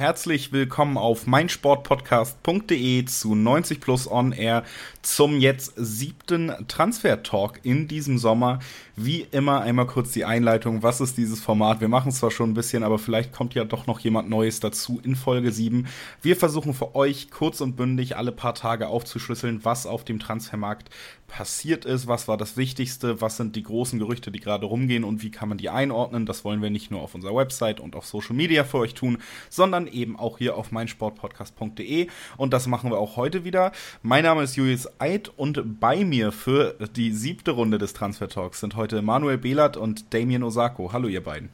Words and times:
Herzlich 0.00 0.50
willkommen 0.50 0.96
auf 0.96 1.26
meinsportpodcast.de 1.26 3.04
zu 3.04 3.34
90 3.34 3.82
Plus 3.82 4.10
On 4.10 4.32
Air 4.32 4.64
zum 5.02 5.38
jetzt 5.38 5.74
siebten 5.76 6.54
Transfer 6.68 7.22
Talk 7.22 7.60
in 7.64 7.86
diesem 7.86 8.16
Sommer. 8.16 8.60
Wie 8.96 9.26
immer 9.30 9.60
einmal 9.60 9.86
kurz 9.86 10.12
die 10.12 10.24
Einleitung. 10.24 10.82
Was 10.82 11.02
ist 11.02 11.18
dieses 11.18 11.40
Format? 11.40 11.82
Wir 11.82 11.88
machen 11.88 12.08
es 12.08 12.16
zwar 12.16 12.30
schon 12.30 12.52
ein 12.52 12.54
bisschen, 12.54 12.82
aber 12.82 12.98
vielleicht 12.98 13.34
kommt 13.34 13.54
ja 13.54 13.64
doch 13.64 13.86
noch 13.86 14.00
jemand 14.00 14.30
Neues 14.30 14.58
dazu 14.58 15.02
in 15.04 15.16
Folge 15.16 15.52
7. 15.52 15.86
Wir 16.22 16.34
versuchen 16.34 16.72
für 16.72 16.94
euch 16.94 17.30
kurz 17.30 17.60
und 17.60 17.76
bündig 17.76 18.16
alle 18.16 18.32
paar 18.32 18.54
Tage 18.54 18.88
aufzuschlüsseln, 18.88 19.66
was 19.66 19.84
auf 19.84 20.06
dem 20.06 20.18
Transfermarkt 20.18 20.88
passiert 21.30 21.84
ist, 21.84 22.08
was 22.08 22.28
war 22.28 22.36
das 22.36 22.56
Wichtigste, 22.56 23.20
was 23.20 23.36
sind 23.36 23.54
die 23.56 23.62
großen 23.62 23.98
Gerüchte, 23.98 24.30
die 24.30 24.40
gerade 24.40 24.66
rumgehen 24.66 25.04
und 25.04 25.22
wie 25.22 25.30
kann 25.30 25.48
man 25.48 25.58
die 25.58 25.70
einordnen. 25.70 26.26
Das 26.26 26.44
wollen 26.44 26.60
wir 26.60 26.70
nicht 26.70 26.90
nur 26.90 27.00
auf 27.00 27.14
unserer 27.14 27.36
Website 27.36 27.80
und 27.80 27.94
auf 27.94 28.04
Social 28.04 28.34
Media 28.34 28.64
für 28.64 28.78
euch 28.78 28.94
tun, 28.94 29.18
sondern 29.48 29.86
eben 29.86 30.18
auch 30.18 30.38
hier 30.38 30.56
auf 30.56 30.72
meinsportpodcast.de 30.72 32.08
und 32.36 32.52
das 32.52 32.66
machen 32.66 32.90
wir 32.90 32.98
auch 32.98 33.16
heute 33.16 33.44
wieder. 33.44 33.72
Mein 34.02 34.24
Name 34.24 34.42
ist 34.42 34.56
Julius 34.56 34.88
Eid 35.00 35.30
und 35.36 35.80
bei 35.80 36.04
mir 36.04 36.32
für 36.32 36.74
die 36.96 37.12
siebte 37.12 37.52
Runde 37.52 37.78
des 37.78 37.92
Transfer 37.92 38.28
Talks 38.28 38.60
sind 38.60 38.74
heute 38.76 39.00
Manuel 39.00 39.38
Behlert 39.38 39.76
und 39.76 40.12
Damien 40.12 40.42
Osako. 40.42 40.92
Hallo, 40.92 41.08
ihr 41.08 41.22
beiden. 41.22 41.48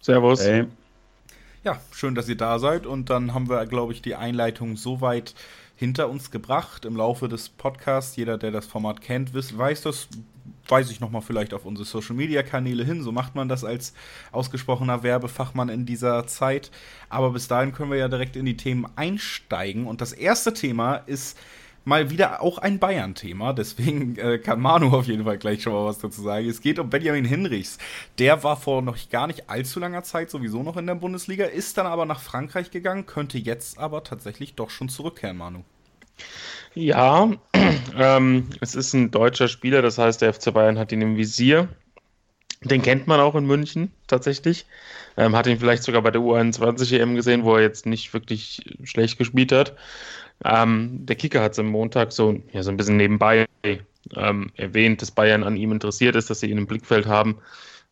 Servus. 0.00 0.44
Hey. 0.44 0.64
Ja, 1.64 1.80
schön, 1.90 2.14
dass 2.14 2.28
ihr 2.28 2.36
da 2.36 2.58
seid. 2.58 2.86
Und 2.86 3.10
dann 3.10 3.34
haben 3.34 3.50
wir, 3.50 3.66
glaube 3.66 3.92
ich, 3.92 4.00
die 4.00 4.14
Einleitung 4.14 4.76
soweit 4.76 5.34
hinter 5.78 6.10
uns 6.10 6.32
gebracht 6.32 6.84
im 6.84 6.96
Laufe 6.96 7.28
des 7.28 7.48
Podcasts. 7.48 8.16
Jeder, 8.16 8.36
der 8.36 8.50
das 8.50 8.66
Format 8.66 9.00
kennt, 9.00 9.32
weiß 9.32 9.82
das, 9.82 10.08
weise 10.66 10.90
ich 10.90 10.98
nochmal 10.98 11.22
vielleicht 11.22 11.54
auf 11.54 11.64
unsere 11.64 11.86
Social 11.86 12.16
Media 12.16 12.42
Kanäle 12.42 12.84
hin. 12.84 13.00
So 13.00 13.12
macht 13.12 13.36
man 13.36 13.48
das 13.48 13.62
als 13.62 13.94
ausgesprochener 14.32 15.04
Werbefachmann 15.04 15.68
in 15.68 15.86
dieser 15.86 16.26
Zeit. 16.26 16.72
Aber 17.08 17.30
bis 17.30 17.46
dahin 17.46 17.72
können 17.72 17.92
wir 17.92 17.98
ja 17.98 18.08
direkt 18.08 18.34
in 18.34 18.44
die 18.44 18.56
Themen 18.56 18.86
einsteigen. 18.96 19.86
Und 19.86 20.00
das 20.00 20.12
erste 20.12 20.52
Thema 20.52 20.96
ist 20.96 21.38
mal 21.88 22.10
wieder 22.10 22.42
auch 22.42 22.58
ein 22.58 22.78
Bayern-Thema. 22.78 23.52
Deswegen 23.52 24.16
äh, 24.16 24.38
kann 24.38 24.60
Manu 24.60 24.94
auf 24.94 25.06
jeden 25.06 25.24
Fall 25.24 25.38
gleich 25.38 25.62
schon 25.62 25.72
mal 25.72 25.86
was 25.86 25.98
dazu 25.98 26.22
sagen. 26.22 26.48
Es 26.48 26.60
geht 26.60 26.78
um 26.78 26.90
Benjamin 26.90 27.24
Hinrichs. 27.24 27.78
Der 28.18 28.44
war 28.44 28.56
vor 28.56 28.82
noch 28.82 28.96
gar 29.10 29.26
nicht 29.26 29.50
allzu 29.50 29.80
langer 29.80 30.04
Zeit 30.04 30.30
sowieso 30.30 30.62
noch 30.62 30.76
in 30.76 30.86
der 30.86 30.94
Bundesliga, 30.94 31.46
ist 31.46 31.78
dann 31.78 31.86
aber 31.86 32.04
nach 32.04 32.20
Frankreich 32.20 32.70
gegangen, 32.70 33.06
könnte 33.06 33.38
jetzt 33.38 33.78
aber 33.78 34.04
tatsächlich 34.04 34.54
doch 34.54 34.70
schon 34.70 34.88
zurückkehren, 34.88 35.38
Manu. 35.38 35.64
Ja, 36.74 37.30
ähm, 37.96 38.50
es 38.60 38.74
ist 38.74 38.92
ein 38.92 39.10
deutscher 39.10 39.48
Spieler, 39.48 39.82
das 39.82 39.98
heißt, 39.98 40.22
der 40.22 40.34
FC 40.34 40.52
Bayern 40.52 40.78
hat 40.78 40.92
ihn 40.92 41.00
im 41.02 41.16
Visier. 41.16 41.68
Den 42.62 42.82
kennt 42.82 43.06
man 43.06 43.20
auch 43.20 43.36
in 43.36 43.46
München 43.46 43.92
tatsächlich. 44.08 44.66
Ähm, 45.16 45.36
hat 45.36 45.46
ihn 45.46 45.60
vielleicht 45.60 45.84
sogar 45.84 46.02
bei 46.02 46.10
der 46.10 46.20
U21 46.20 46.98
EM 46.98 47.14
gesehen, 47.14 47.44
wo 47.44 47.54
er 47.54 47.62
jetzt 47.62 47.86
nicht 47.86 48.12
wirklich 48.12 48.64
schlecht 48.82 49.16
gespielt 49.16 49.52
hat. 49.52 49.76
Ähm, 50.44 51.04
der 51.06 51.16
Kicker 51.16 51.42
hat 51.42 51.52
es 51.52 51.58
am 51.58 51.66
Montag 51.66 52.12
so, 52.12 52.40
ja, 52.52 52.62
so 52.62 52.70
ein 52.70 52.76
bisschen 52.76 52.96
nebenbei 52.96 53.46
ähm, 54.14 54.50
erwähnt, 54.54 55.02
dass 55.02 55.10
Bayern 55.10 55.42
an 55.42 55.56
ihm 55.56 55.72
interessiert 55.72 56.16
ist, 56.16 56.30
dass 56.30 56.40
sie 56.40 56.50
ihn 56.50 56.58
im 56.58 56.66
Blickfeld 56.66 57.06
haben. 57.06 57.38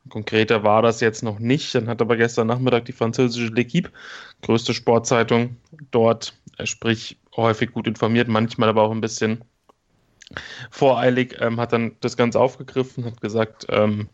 Konkreter 0.09 0.63
war 0.63 0.83
das 0.83 1.01
jetzt 1.01 1.23
noch 1.23 1.39
nicht. 1.39 1.75
Dann 1.75 1.89
hat 1.89 2.01
aber 2.01 2.17
gestern 2.17 2.47
Nachmittag 2.47 2.85
die 2.85 2.93
französische 2.93 3.53
L'Equipe, 3.53 3.91
größte 4.43 4.75
Sportzeitung, 4.75 5.57
dort, 5.91 6.35
äh, 6.59 6.67
sprich 6.67 7.19
häufig 7.37 7.73
gut 7.73 7.87
informiert, 7.87 8.29
manchmal 8.29 8.69
aber 8.69 8.83
auch 8.83 8.93
ein 8.93 9.01
bisschen 9.01 9.43
voreilig, 10.71 11.37
ähm, 11.41 11.61
hat 11.61 11.73
dann 11.73 11.97
das 12.01 12.17
Ganze 12.17 12.41
aufgegriffen, 12.41 13.05
hat 13.05 13.21
gesagt, 13.21 13.67
ähm, 13.69 14.09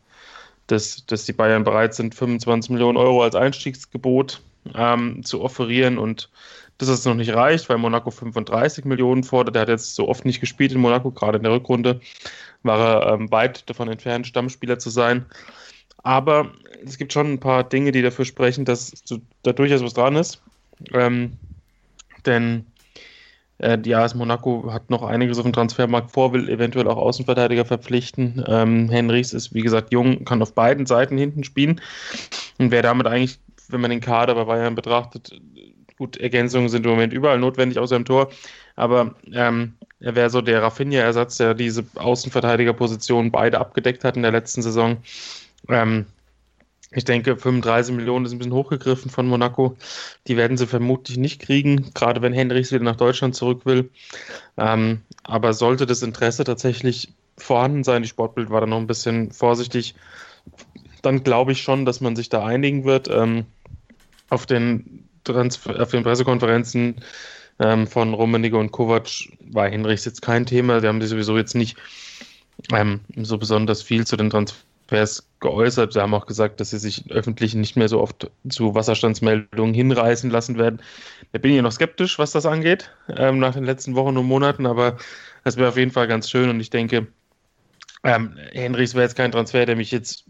dass, 0.67 1.06
dass 1.06 1.24
die 1.24 1.33
Bayern 1.33 1.64
bereit 1.64 1.94
sind, 1.94 2.14
25 2.14 2.70
Millionen 2.70 2.96
Euro 2.96 3.22
als 3.22 3.34
Einstiegsgebot 3.34 4.40
ähm, 4.74 5.24
zu 5.24 5.40
offerieren 5.42 5.98
und 5.98 6.30
dass 6.89 6.98
es 6.98 7.05
noch 7.05 7.15
nicht 7.15 7.35
reicht, 7.35 7.69
weil 7.69 7.79
Monaco 7.79 8.11
35 8.11 8.85
Millionen 8.85 9.25
fordert. 9.25 9.57
Er 9.57 9.63
hat 9.63 9.69
jetzt 9.69 9.95
so 9.95 10.09
oft 10.09 10.25
nicht 10.25 10.41
gespielt 10.41 10.73
in 10.73 10.81
Monaco, 10.81 11.11
gerade 11.11 11.39
in 11.39 11.45
der 11.45 11.53
Rückrunde 11.53 12.01
war 12.63 12.79
er 12.79 13.15
ähm, 13.15 13.31
weit 13.31 13.69
davon 13.69 13.89
entfernt, 13.89 14.27
Stammspieler 14.27 14.79
zu 14.79 14.91
sein. 14.91 15.27
Aber 16.03 16.53
es 16.85 16.98
gibt 16.98 17.13
schon 17.13 17.33
ein 17.33 17.41
paar 17.41 17.65
Dinge, 17.65 17.93
die 17.93 18.03
dafür 18.03 18.25
sprechen, 18.25 18.65
dass 18.65 18.93
da 19.43 19.53
durchaus 19.53 19.83
was 19.83 19.95
dran 19.95 20.17
ist. 20.17 20.43
Ähm, 20.93 21.39
denn 22.27 22.67
äh, 23.59 23.79
die 23.79 23.95
AS 23.95 24.14
Monaco 24.14 24.73
hat 24.73 24.91
noch 24.91 25.03
einiges 25.03 25.39
auf 25.39 25.45
dem 25.45 25.53
Transfermarkt 25.53 26.11
vor, 26.11 26.33
will 26.33 26.49
eventuell 26.49 26.89
auch 26.89 26.97
Außenverteidiger 26.97 27.64
verpflichten. 27.64 28.45
Ähm, 28.49 28.89
Henrichs 28.89 29.33
ist, 29.33 29.55
wie 29.55 29.63
gesagt, 29.63 29.93
jung, 29.93 30.25
kann 30.25 30.43
auf 30.43 30.55
beiden 30.55 30.87
Seiten 30.87 31.17
hinten 31.17 31.45
spielen 31.45 31.81
und 32.59 32.70
wäre 32.70 32.83
damit 32.83 33.07
eigentlich, 33.07 33.39
wenn 33.69 33.81
man 33.81 33.91
den 33.91 34.01
Kader 34.01 34.35
bei 34.35 34.45
Bayern 34.45 34.75
betrachtet, 34.75 35.41
Gut, 36.02 36.17
Ergänzungen 36.17 36.68
sind 36.68 36.85
im 36.85 36.90
Moment 36.90 37.13
überall 37.13 37.39
notwendig 37.39 37.79
außer 37.79 37.95
im 37.95 38.05
Tor, 38.05 38.33
aber 38.74 39.14
ähm, 39.33 39.74
er 40.01 40.17
wäre 40.17 40.30
so 40.30 40.40
der 40.40 40.61
Rafinha-Ersatz, 40.61 41.36
der 41.36 41.55
diese 41.55 41.85
Außenverteidigerposition 41.95 43.30
beide 43.30 43.61
abgedeckt 43.61 44.02
hat 44.02 44.17
in 44.17 44.23
der 44.23 44.33
letzten 44.33 44.63
Saison. 44.63 44.96
Ähm, 45.68 46.07
ich 46.90 47.05
denke, 47.05 47.36
35 47.36 47.95
Millionen 47.95 48.24
ist 48.27 48.33
ein 48.33 48.39
bisschen 48.39 48.52
hochgegriffen 48.52 49.13
von 49.13 49.29
Monaco. 49.29 49.77
Die 50.27 50.36
werden 50.36 50.57
sie 50.57 50.67
vermutlich 50.67 51.18
nicht 51.18 51.40
kriegen, 51.40 51.95
gerade 51.95 52.20
wenn 52.20 52.33
Henrichs 52.33 52.73
wieder 52.73 52.83
nach 52.83 52.96
Deutschland 52.96 53.36
zurück 53.36 53.64
will. 53.64 53.89
Ähm, 54.57 55.02
aber 55.23 55.52
sollte 55.52 55.86
das 55.86 56.02
Interesse 56.02 56.42
tatsächlich 56.42 57.13
vorhanden 57.39 57.84
sein, 57.84 58.02
die 58.02 58.08
Sportbild 58.08 58.51
war 58.51 58.61
da 58.61 58.67
noch 58.67 58.79
ein 58.79 58.89
bisschen 58.89 59.30
vorsichtig, 59.30 59.95
dann 61.02 61.23
glaube 61.23 61.52
ich 61.52 61.63
schon, 61.63 61.84
dass 61.84 62.01
man 62.01 62.17
sich 62.17 62.29
da 62.29 62.45
einigen 62.45 62.83
wird. 62.83 63.07
Ähm, 63.08 63.46
auf 64.30 64.46
den 64.46 65.02
auf 65.28 65.90
den 65.90 66.02
Pressekonferenzen 66.02 66.96
ähm, 67.58 67.86
von 67.86 68.14
Rummenigge 68.14 68.56
und 68.56 68.72
Kovac 68.72 69.08
war 69.50 69.68
Hinrichs 69.68 70.05
jetzt 70.05 70.22
kein 70.22 70.46
Thema. 70.46 70.80
Die 70.80 70.88
haben 70.88 71.00
sich 71.00 71.10
sowieso 71.10 71.36
jetzt 71.36 71.55
nicht 71.55 71.77
ähm, 72.72 73.00
so 73.16 73.38
besonders 73.38 73.83
viel 73.83 74.06
zu 74.06 74.16
den 74.16 74.30
Transfers 74.30 75.27
geäußert. 75.40 75.92
Sie 75.92 76.00
haben 76.00 76.14
auch 76.14 76.27
gesagt, 76.27 76.60
dass 76.60 76.70
sie 76.70 76.78
sich 76.78 77.10
öffentlich 77.10 77.55
nicht 77.55 77.77
mehr 77.77 77.88
so 77.88 78.00
oft 78.00 78.30
zu 78.48 78.74
Wasserstandsmeldungen 78.74 79.74
hinreißen 79.74 80.30
lassen 80.30 80.58
werden. 80.58 80.80
Da 81.33 81.39
bin 81.39 81.50
ich 81.52 81.56
ja 81.56 81.62
noch 81.62 81.72
skeptisch, 81.72 82.18
was 82.18 82.33
das 82.33 82.46
angeht, 82.46 82.90
ähm, 83.08 83.39
nach 83.39 83.54
den 83.54 83.64
letzten 83.64 83.94
Wochen 83.94 84.16
und 84.16 84.27
Monaten, 84.27 84.66
aber 84.66 84.96
das 85.44 85.56
wäre 85.56 85.68
auf 85.68 85.77
jeden 85.77 85.90
Fall 85.90 86.08
ganz 86.08 86.30
schön 86.30 86.50
und 86.50 86.60
ich 86.60 86.70
denke, 86.70 87.08
ähm, 88.04 88.36
Henrichs 88.52 88.94
wäre 88.94 89.04
jetzt 89.04 89.16
kein 89.16 89.33
Transfer, 89.33 89.66
der 89.66 89.77
mich 89.77 89.90
jetzt 89.90 90.24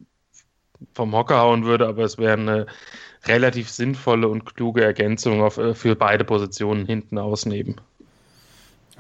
vom 0.94 1.14
Hocker 1.14 1.38
hauen 1.38 1.64
würde, 1.64 1.86
aber 1.86 2.04
es 2.04 2.18
wäre 2.18 2.34
eine 2.34 2.66
relativ 3.24 3.70
sinnvolle 3.70 4.28
und 4.28 4.44
kluge 4.44 4.82
Ergänzung 4.82 5.42
auf, 5.42 5.58
äh, 5.58 5.74
für 5.74 5.96
beide 5.96 6.24
Positionen 6.24 6.86
hinten 6.86 7.18
außen 7.18 7.52
eben. 7.52 7.76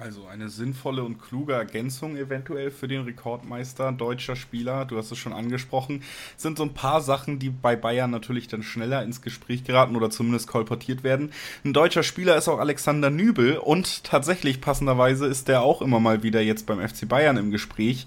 Also 0.02 0.26
eine 0.26 0.48
sinnvolle 0.48 1.04
und 1.04 1.20
kluge 1.22 1.52
Ergänzung 1.52 2.16
eventuell 2.16 2.72
für 2.72 2.88
den 2.88 3.02
Rekordmeister, 3.02 3.92
deutscher 3.92 4.34
Spieler, 4.34 4.84
du 4.84 4.96
hast 4.96 5.12
es 5.12 5.18
schon 5.18 5.32
angesprochen, 5.32 6.02
sind 6.36 6.58
so 6.58 6.64
ein 6.64 6.74
paar 6.74 7.00
Sachen, 7.00 7.38
die 7.38 7.50
bei 7.50 7.76
Bayern 7.76 8.10
natürlich 8.10 8.48
dann 8.48 8.64
schneller 8.64 9.04
ins 9.04 9.22
Gespräch 9.22 9.62
geraten 9.62 9.94
oder 9.94 10.10
zumindest 10.10 10.48
kolportiert 10.48 11.04
werden. 11.04 11.30
Ein 11.64 11.72
deutscher 11.72 12.02
Spieler 12.02 12.36
ist 12.36 12.48
auch 12.48 12.58
Alexander 12.58 13.10
Nübel 13.10 13.58
und 13.58 14.02
tatsächlich 14.02 14.60
passenderweise 14.60 15.26
ist 15.26 15.46
der 15.46 15.62
auch 15.62 15.82
immer 15.82 16.00
mal 16.00 16.22
wieder 16.24 16.40
jetzt 16.40 16.66
beim 16.66 16.80
FC 16.80 17.06
Bayern 17.06 17.36
im 17.36 17.52
Gespräch. 17.52 18.06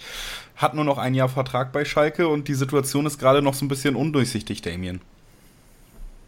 Hat 0.57 0.73
nur 0.73 0.85
noch 0.85 0.97
ein 0.97 1.13
Jahr 1.13 1.29
Vertrag 1.29 1.71
bei 1.71 1.85
Schalke 1.85 2.27
und 2.27 2.49
die 2.49 2.55
Situation 2.55 3.05
ist 3.05 3.19
gerade 3.19 3.41
noch 3.41 3.53
so 3.53 3.63
ein 3.63 3.69
bisschen 3.69 3.95
undurchsichtig, 3.95 4.61
Damien. 4.61 4.99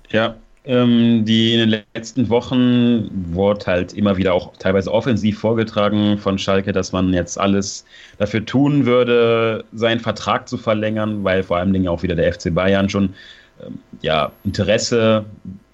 Ja, 0.10 0.36
ähm, 0.68 1.24
die 1.24 1.54
in 1.54 1.70
den 1.70 1.84
letzten 1.94 2.30
Wochen 2.30 3.10
wurde 3.34 3.66
halt 3.66 3.94
immer 3.94 4.18
wieder 4.18 4.34
auch 4.34 4.54
teilweise 4.58 4.92
offensiv 4.92 5.40
vorgetragen 5.40 6.18
von 6.18 6.38
Schalke, 6.38 6.74
dass 6.74 6.92
man 6.92 7.14
jetzt 7.14 7.40
alles 7.40 7.86
dafür 8.18 8.46
tun 8.46 8.86
würde, 8.86 9.64
seinen 9.72 10.02
Vertrag 10.02 10.50
zu 10.50 10.58
verlängern, 10.58 11.24
weil 11.24 11.44
vor 11.44 11.58
allen 11.58 11.72
Dingen 11.72 11.88
auch 11.88 12.04
wieder 12.04 12.16
der 12.16 12.34
FC 12.34 12.54
Bayern 12.54 12.90
schon 12.90 13.14
ähm, 13.66 13.80
ja, 14.02 14.32
Interesse 14.44 15.26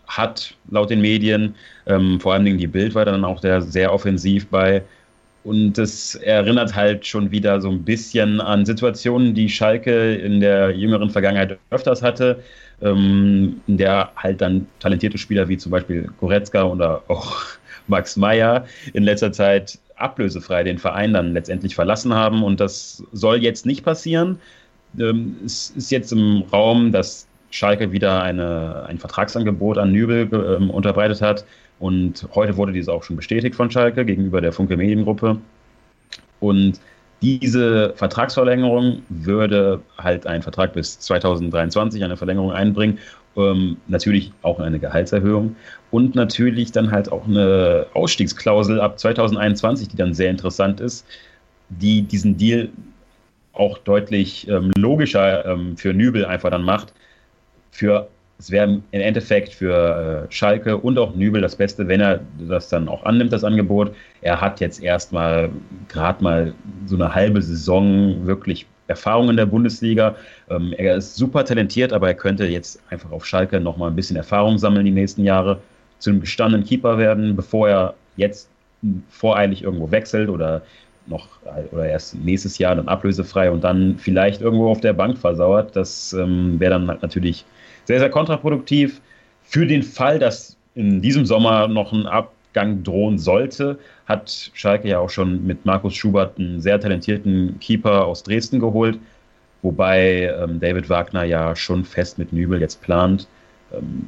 hat, 0.06 0.56
laut 0.69 0.91
den 0.91 1.01
Medien. 1.01 1.56
Ähm, 1.88 2.19
vor 2.19 2.33
allen 2.33 2.45
Dingen 2.45 2.59
die 2.59 2.68
Bild 2.68 2.94
war 2.94 3.06
dann 3.06 3.25
auch 3.25 3.41
der 3.41 3.62
sehr 3.62 3.91
offensiv 3.91 4.47
bei. 4.47 4.83
Und 5.44 5.78
es 5.78 6.16
erinnert 6.16 6.74
halt 6.74 7.06
schon 7.06 7.31
wieder 7.31 7.60
so 7.60 7.69
ein 7.69 7.84
bisschen 7.84 8.40
an 8.40 8.66
Situationen, 8.66 9.34
die 9.34 9.50
Schalke 9.50 10.16
in 10.16 10.40
der 10.40 10.72
jüngeren 10.72 11.10
Vergangenheit 11.10 11.57
öfters 11.69 12.01
hatte 12.01 12.40
ähm, 12.84 13.62
in 13.68 13.78
der 13.78 14.12
halt 14.16 14.42
dann 14.42 14.68
talentierte 14.80 15.18
Spieler 15.18 15.48
wie 15.48 15.57
zum 15.57 15.72
Beispiel 15.72 16.10
Goretzka 16.19 16.63
oder 16.63 17.01
auch 17.07 17.42
Max 17.88 18.16
Meyer 18.16 18.66
in 18.94 19.04
letzter 19.04 19.31
Zeit 19.31 19.80
ablösefrei 19.95 20.63
den 20.63 20.78
Verein 20.78 21.13
dann 21.13 21.34
letztendlich 21.34 21.75
verlassen 21.75 22.13
haben. 22.13 22.44
Und 22.44 22.60
das 22.60 23.04
soll 23.12 23.38
jetzt 23.38 23.66
nicht 23.66 23.84
passieren. 23.84 24.39
Ähm, 25.00 25.38
es 25.46 25.72
ist 25.72 25.92
jetzt 25.92 26.12
im 26.12 26.44
Raum, 26.51 26.92
dass 26.92 27.28
Schalke 27.53 27.91
wieder 27.91 28.23
eine, 28.23 28.85
ein 28.88 28.97
Vertragsangebot 28.97 29.77
an 29.77 29.91
Nübel 29.91 30.27
ähm, 30.59 30.69
unterbreitet 30.71 31.21
hat. 31.21 31.45
Und 31.79 32.27
heute 32.33 32.57
wurde 32.57 32.71
dieses 32.73 32.89
auch 32.89 33.03
schon 33.03 33.15
bestätigt 33.15 33.55
von 33.55 33.69
Schalke 33.69 34.05
gegenüber 34.05 34.41
der 34.41 34.51
Funke 34.51 34.75
Mediengruppe. 34.75 35.38
Und 36.39 36.79
Diese 37.23 37.94
Vertragsverlängerung 37.95 39.01
würde 39.07 39.79
halt 39.97 40.27
einen 40.27 40.44
Vertrag 40.44 40.73
bis 40.73 41.00
2023, 41.00 42.03
eine 42.03 42.17
Verlängerung 42.17 42.51
einbringen. 42.51 43.00
Ähm, 43.38 43.77
natürlich 43.88 44.33
auch 44.41 44.59
eine 44.59 44.77
Gehaltserhöhung 44.77 45.55
und 45.89 46.15
natürlich 46.15 46.73
dann 46.73 46.91
halt 46.91 47.09
auch 47.11 47.25
eine 47.25 47.88
Ausstiegsklausel 47.94 48.79
ab 48.81 49.00
2021, 49.00 49.88
die 49.88 49.95
dann 49.95 50.13
sehr 50.13 50.29
interessant 50.29 50.81
ist, 50.81 51.07
die 51.69 52.01
diesen 52.03 52.38
Deal 52.38 52.69
auch 53.53 53.77
deutlich 53.77 54.47
ähm, 54.50 54.71
logischer 54.77 55.45
ähm, 55.45 55.77
für 55.77 55.94
Nübel 55.94 56.25
einfach 56.25 56.51
dann 56.51 56.63
macht. 56.63 56.94
Für 57.74 58.08
es 58.40 58.52
wäre 58.52 58.66
im 58.66 58.84
Endeffekt 58.92 59.54
für 59.54 60.28
äh, 60.30 60.31
Schalke 60.31 60.78
und 60.78 60.98
auch 60.98 61.16
Nübel 61.16 61.42
das 61.42 61.56
Beste, 61.56 61.88
wenn 61.88 62.02
er 62.02 62.20
das 62.48 62.70
dann 62.70 62.88
auch 62.90 63.04
annimmt, 63.04 63.31
das 63.31 63.44
Angebot. 63.44 63.96
Er 64.22 64.42
hat 64.42 64.60
jetzt 64.60 64.81
erstmal 64.81 65.50
gerade 65.88 66.24
mal 66.24 66.54
so 66.86 66.96
eine 66.96 67.16
halbe 67.16 67.42
Saison 67.42 68.25
wirklich 68.25 68.66
Erfahrung 68.88 69.30
in 69.30 69.38
der 69.38 69.46
Bundesliga. 69.46 70.16
Ähm, 70.50 70.74
er 70.78 70.98
ist 70.98 71.16
super 71.16 71.46
talentiert, 71.46 71.94
aber 71.94 72.08
er 72.08 72.16
könnte 72.16 72.46
jetzt 72.46 72.81
einfach 72.90 73.12
auf 73.12 73.25
Schalke 73.25 73.60
nochmal 73.60 73.90
ein 73.90 73.96
bisschen 73.96 74.18
Erfahrung 74.18 74.58
sammeln 74.58 74.86
die 74.86 74.92
nächsten 74.92 75.24
Jahre, 75.24 75.62
zu 76.00 76.10
einem 76.10 76.20
gestandenen 76.20 76.66
Keeper 76.66 76.98
werden, 76.98 77.36
bevor 77.36 77.70
er 77.70 77.94
jetzt 78.18 78.50
voreilig 79.10 79.64
irgendwo 79.64 79.90
wechselt 79.90 80.30
oder 80.30 80.64
noch 81.07 81.27
oder 81.71 81.88
erst 81.88 82.15
nächstes 82.15 82.57
Jahr 82.57 82.75
dann 82.75 82.88
ablösefrei 82.88 83.51
und 83.51 83.63
dann 83.63 83.97
vielleicht 83.97 84.41
irgendwo 84.41 84.69
auf 84.69 84.81
der 84.81 84.94
Bank 84.94 85.17
versauert. 85.17 85.75
Das 85.75 86.13
ähm, 86.13 86.59
wäre 86.59 86.71
dann 86.71 86.85
natürlich 86.85 87.45
sehr, 87.85 88.00
sehr 88.00 88.09
kontraproduktiv. 88.09 89.01
Für 89.44 89.65
den 89.65 89.83
Fall, 89.83 90.19
dass 90.19 90.57
in 90.75 91.01
diesem 91.01 91.25
Sommer 91.25 91.67
noch 91.67 91.91
ein 91.91 92.07
Abgang 92.07 92.83
drohen 92.83 93.19
sollte, 93.19 93.77
hat 94.05 94.51
Schalke 94.53 94.88
ja 94.88 95.00
auch 95.00 95.09
schon 95.09 95.45
mit 95.45 95.65
Markus 95.65 95.94
Schubert 95.94 96.39
einen 96.39 96.61
sehr 96.61 96.79
talentierten 96.79 97.59
Keeper 97.59 98.05
aus 98.05 98.23
Dresden 98.23 98.59
geholt, 98.59 99.00
wobei 99.61 100.33
ähm, 100.41 100.59
David 100.59 100.89
Wagner 100.89 101.23
ja 101.23 101.55
schon 101.55 101.83
fest 101.83 102.17
mit 102.17 102.31
Nübel 102.33 102.61
jetzt 102.61 102.81
plant. 102.81 103.27
Ähm, 103.73 104.07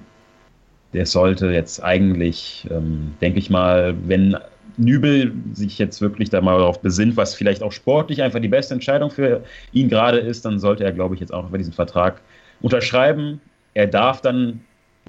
der 0.93 1.05
sollte 1.05 1.47
jetzt 1.47 1.83
eigentlich, 1.83 2.65
ähm, 2.71 3.15
denke 3.19 3.39
ich 3.39 3.49
mal, 3.49 3.95
wenn 4.07 4.37
Nübel 4.77 5.33
sich 5.53 5.77
jetzt 5.77 6.01
wirklich 6.01 6.29
da 6.29 6.41
mal 6.41 6.57
darauf 6.57 6.81
besinnt, 6.81 7.17
was 7.17 7.35
vielleicht 7.35 7.63
auch 7.63 7.71
sportlich 7.71 8.21
einfach 8.21 8.39
die 8.39 8.47
beste 8.47 8.73
Entscheidung 8.73 9.09
für 9.09 9.43
ihn 9.73 9.89
gerade 9.89 10.17
ist, 10.17 10.45
dann 10.45 10.59
sollte 10.59 10.83
er, 10.83 10.91
glaube 10.91 11.15
ich, 11.15 11.21
jetzt 11.21 11.33
auch 11.33 11.47
über 11.47 11.57
diesen 11.57 11.73
Vertrag 11.73 12.21
unterschreiben. 12.61 13.41
Er 13.73 13.87
darf 13.87 14.21
dann 14.21 14.61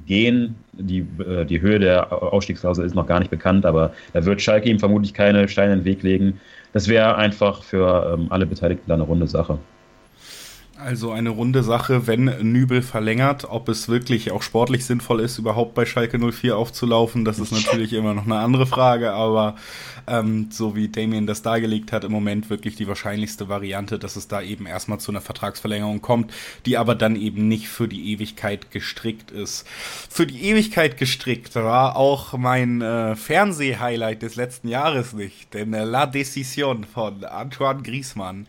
gehen. 0.04 0.56
Die, 0.72 1.06
äh, 1.18 1.44
die 1.44 1.60
Höhe 1.60 1.78
der 1.78 2.12
Ausstiegsklausel 2.12 2.84
ist 2.84 2.94
noch 2.94 3.06
gar 3.06 3.18
nicht 3.18 3.30
bekannt, 3.30 3.64
aber 3.64 3.92
da 4.12 4.24
wird 4.24 4.42
Schalke 4.42 4.68
ihm 4.68 4.78
vermutlich 4.78 5.14
keine 5.14 5.48
Steine 5.48 5.72
in 5.72 5.78
den 5.80 5.84
Weg 5.86 6.02
legen. 6.02 6.40
Das 6.72 6.88
wäre 6.88 7.16
einfach 7.16 7.62
für 7.62 8.14
ähm, 8.14 8.26
alle 8.30 8.44
Beteiligten 8.46 8.92
eine 8.92 9.02
runde 9.02 9.26
Sache. 9.26 9.58
Also 10.78 11.10
eine 11.10 11.30
runde 11.30 11.62
Sache, 11.62 12.06
wenn 12.06 12.24
Nübel 12.52 12.82
verlängert, 12.82 13.46
ob 13.48 13.70
es 13.70 13.88
wirklich 13.88 14.30
auch 14.30 14.42
sportlich 14.42 14.84
sinnvoll 14.84 15.20
ist, 15.20 15.38
überhaupt 15.38 15.74
bei 15.74 15.86
Schalke 15.86 16.18
04 16.18 16.54
aufzulaufen, 16.56 17.24
das 17.24 17.38
ist 17.38 17.50
natürlich 17.50 17.94
immer 17.94 18.12
noch 18.12 18.26
eine 18.26 18.38
andere 18.38 18.66
Frage, 18.66 19.12
aber 19.12 19.56
ähm, 20.06 20.48
so 20.50 20.76
wie 20.76 20.88
Damien 20.88 21.26
das 21.26 21.40
dargelegt 21.40 21.92
hat, 21.92 22.04
im 22.04 22.12
Moment 22.12 22.50
wirklich 22.50 22.76
die 22.76 22.86
wahrscheinlichste 22.86 23.48
Variante, 23.48 23.98
dass 23.98 24.16
es 24.16 24.28
da 24.28 24.42
eben 24.42 24.66
erstmal 24.66 25.00
zu 25.00 25.10
einer 25.10 25.22
Vertragsverlängerung 25.22 26.02
kommt, 26.02 26.30
die 26.66 26.76
aber 26.76 26.94
dann 26.94 27.16
eben 27.16 27.48
nicht 27.48 27.68
für 27.68 27.88
die 27.88 28.12
Ewigkeit 28.12 28.70
gestrickt 28.70 29.30
ist. 29.30 29.66
Für 30.10 30.26
die 30.26 30.42
Ewigkeit 30.42 30.98
gestrickt 30.98 31.54
war 31.54 31.96
auch 31.96 32.36
mein 32.36 32.82
äh, 32.82 33.16
Fernseh-Highlight 33.16 34.20
des 34.20 34.36
letzten 34.36 34.68
Jahres 34.68 35.14
nicht, 35.14 35.54
denn 35.54 35.72
äh, 35.72 35.84
La 35.84 36.04
Decision 36.04 36.84
von 36.84 37.24
Antoine 37.24 37.82
Griezmann 37.82 38.46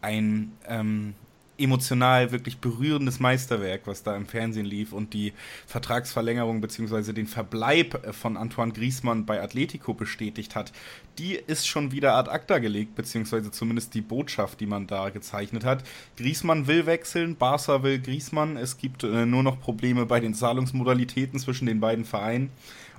ein 0.00 0.52
ähm, 0.68 1.14
emotional 1.58 2.32
wirklich 2.32 2.58
berührendes 2.58 3.20
Meisterwerk, 3.20 3.82
was 3.86 4.02
da 4.02 4.16
im 4.16 4.26
Fernsehen 4.26 4.66
lief 4.66 4.92
und 4.92 5.14
die 5.14 5.32
Vertragsverlängerung 5.66 6.60
bzw. 6.60 7.12
den 7.12 7.26
Verbleib 7.26 8.06
äh, 8.06 8.12
von 8.12 8.36
Antoine 8.36 8.72
Griezmann 8.72 9.26
bei 9.26 9.42
Atletico 9.42 9.94
bestätigt 9.94 10.54
hat, 10.54 10.72
die 11.18 11.34
ist 11.34 11.66
schon 11.66 11.92
wieder 11.92 12.14
ad 12.14 12.30
acta 12.30 12.58
gelegt, 12.58 12.94
beziehungsweise 12.94 13.50
zumindest 13.50 13.94
die 13.94 14.02
Botschaft, 14.02 14.60
die 14.60 14.66
man 14.66 14.86
da 14.86 15.08
gezeichnet 15.10 15.64
hat. 15.64 15.84
Griezmann 16.16 16.66
will 16.66 16.86
wechseln, 16.86 17.36
Barca 17.36 17.82
will 17.82 17.98
Griezmann, 18.00 18.56
es 18.56 18.76
gibt 18.76 19.04
äh, 19.04 19.26
nur 19.26 19.42
noch 19.42 19.60
Probleme 19.60 20.06
bei 20.06 20.20
den 20.20 20.34
Zahlungsmodalitäten 20.34 21.38
zwischen 21.38 21.66
den 21.66 21.80
beiden 21.80 22.04
Vereinen. 22.04 22.50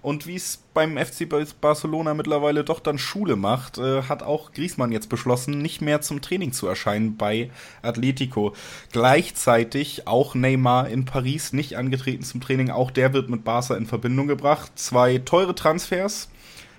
Und 0.02 0.28
wie 0.28 0.36
es 0.36 0.64
beim 0.74 0.98
FC 0.98 1.28
Barcelona 1.60 2.14
mittlerweile 2.14 2.64
doch 2.64 2.80
dann 2.80 2.98
Schule 2.98 3.36
macht, 3.36 3.78
äh, 3.78 4.04
hat 4.04 4.24
auch 4.24 4.52
Griezmann 4.52 4.92
jetzt 4.92 5.10
beschlossen, 5.10 5.60
nicht 5.60 5.82
mehr 5.82 6.02
zum 6.02 6.22
Training 6.22 6.52
zu 6.52 6.68
erscheinen 6.68 7.18
bei 7.18 7.50
Atletico. 7.82 8.54
Gleichzeitig 8.92 10.08
auch 10.08 10.36
Neymar 10.36 10.90
in 10.90 11.06
Paris 11.06 11.54
nicht 11.54 11.76
angetreten 11.76 12.24
zum 12.24 12.42
Training. 12.42 12.70
Auch 12.70 12.92
der 12.92 13.14
wird 13.14 13.30
mit 13.30 13.44
Barca 13.44 13.76
in 13.76 13.86
Verbindung 13.86 14.28
gebracht. 14.28 14.72
Zwei 14.76 15.18
teure 15.18 15.56
Transfers 15.56 16.30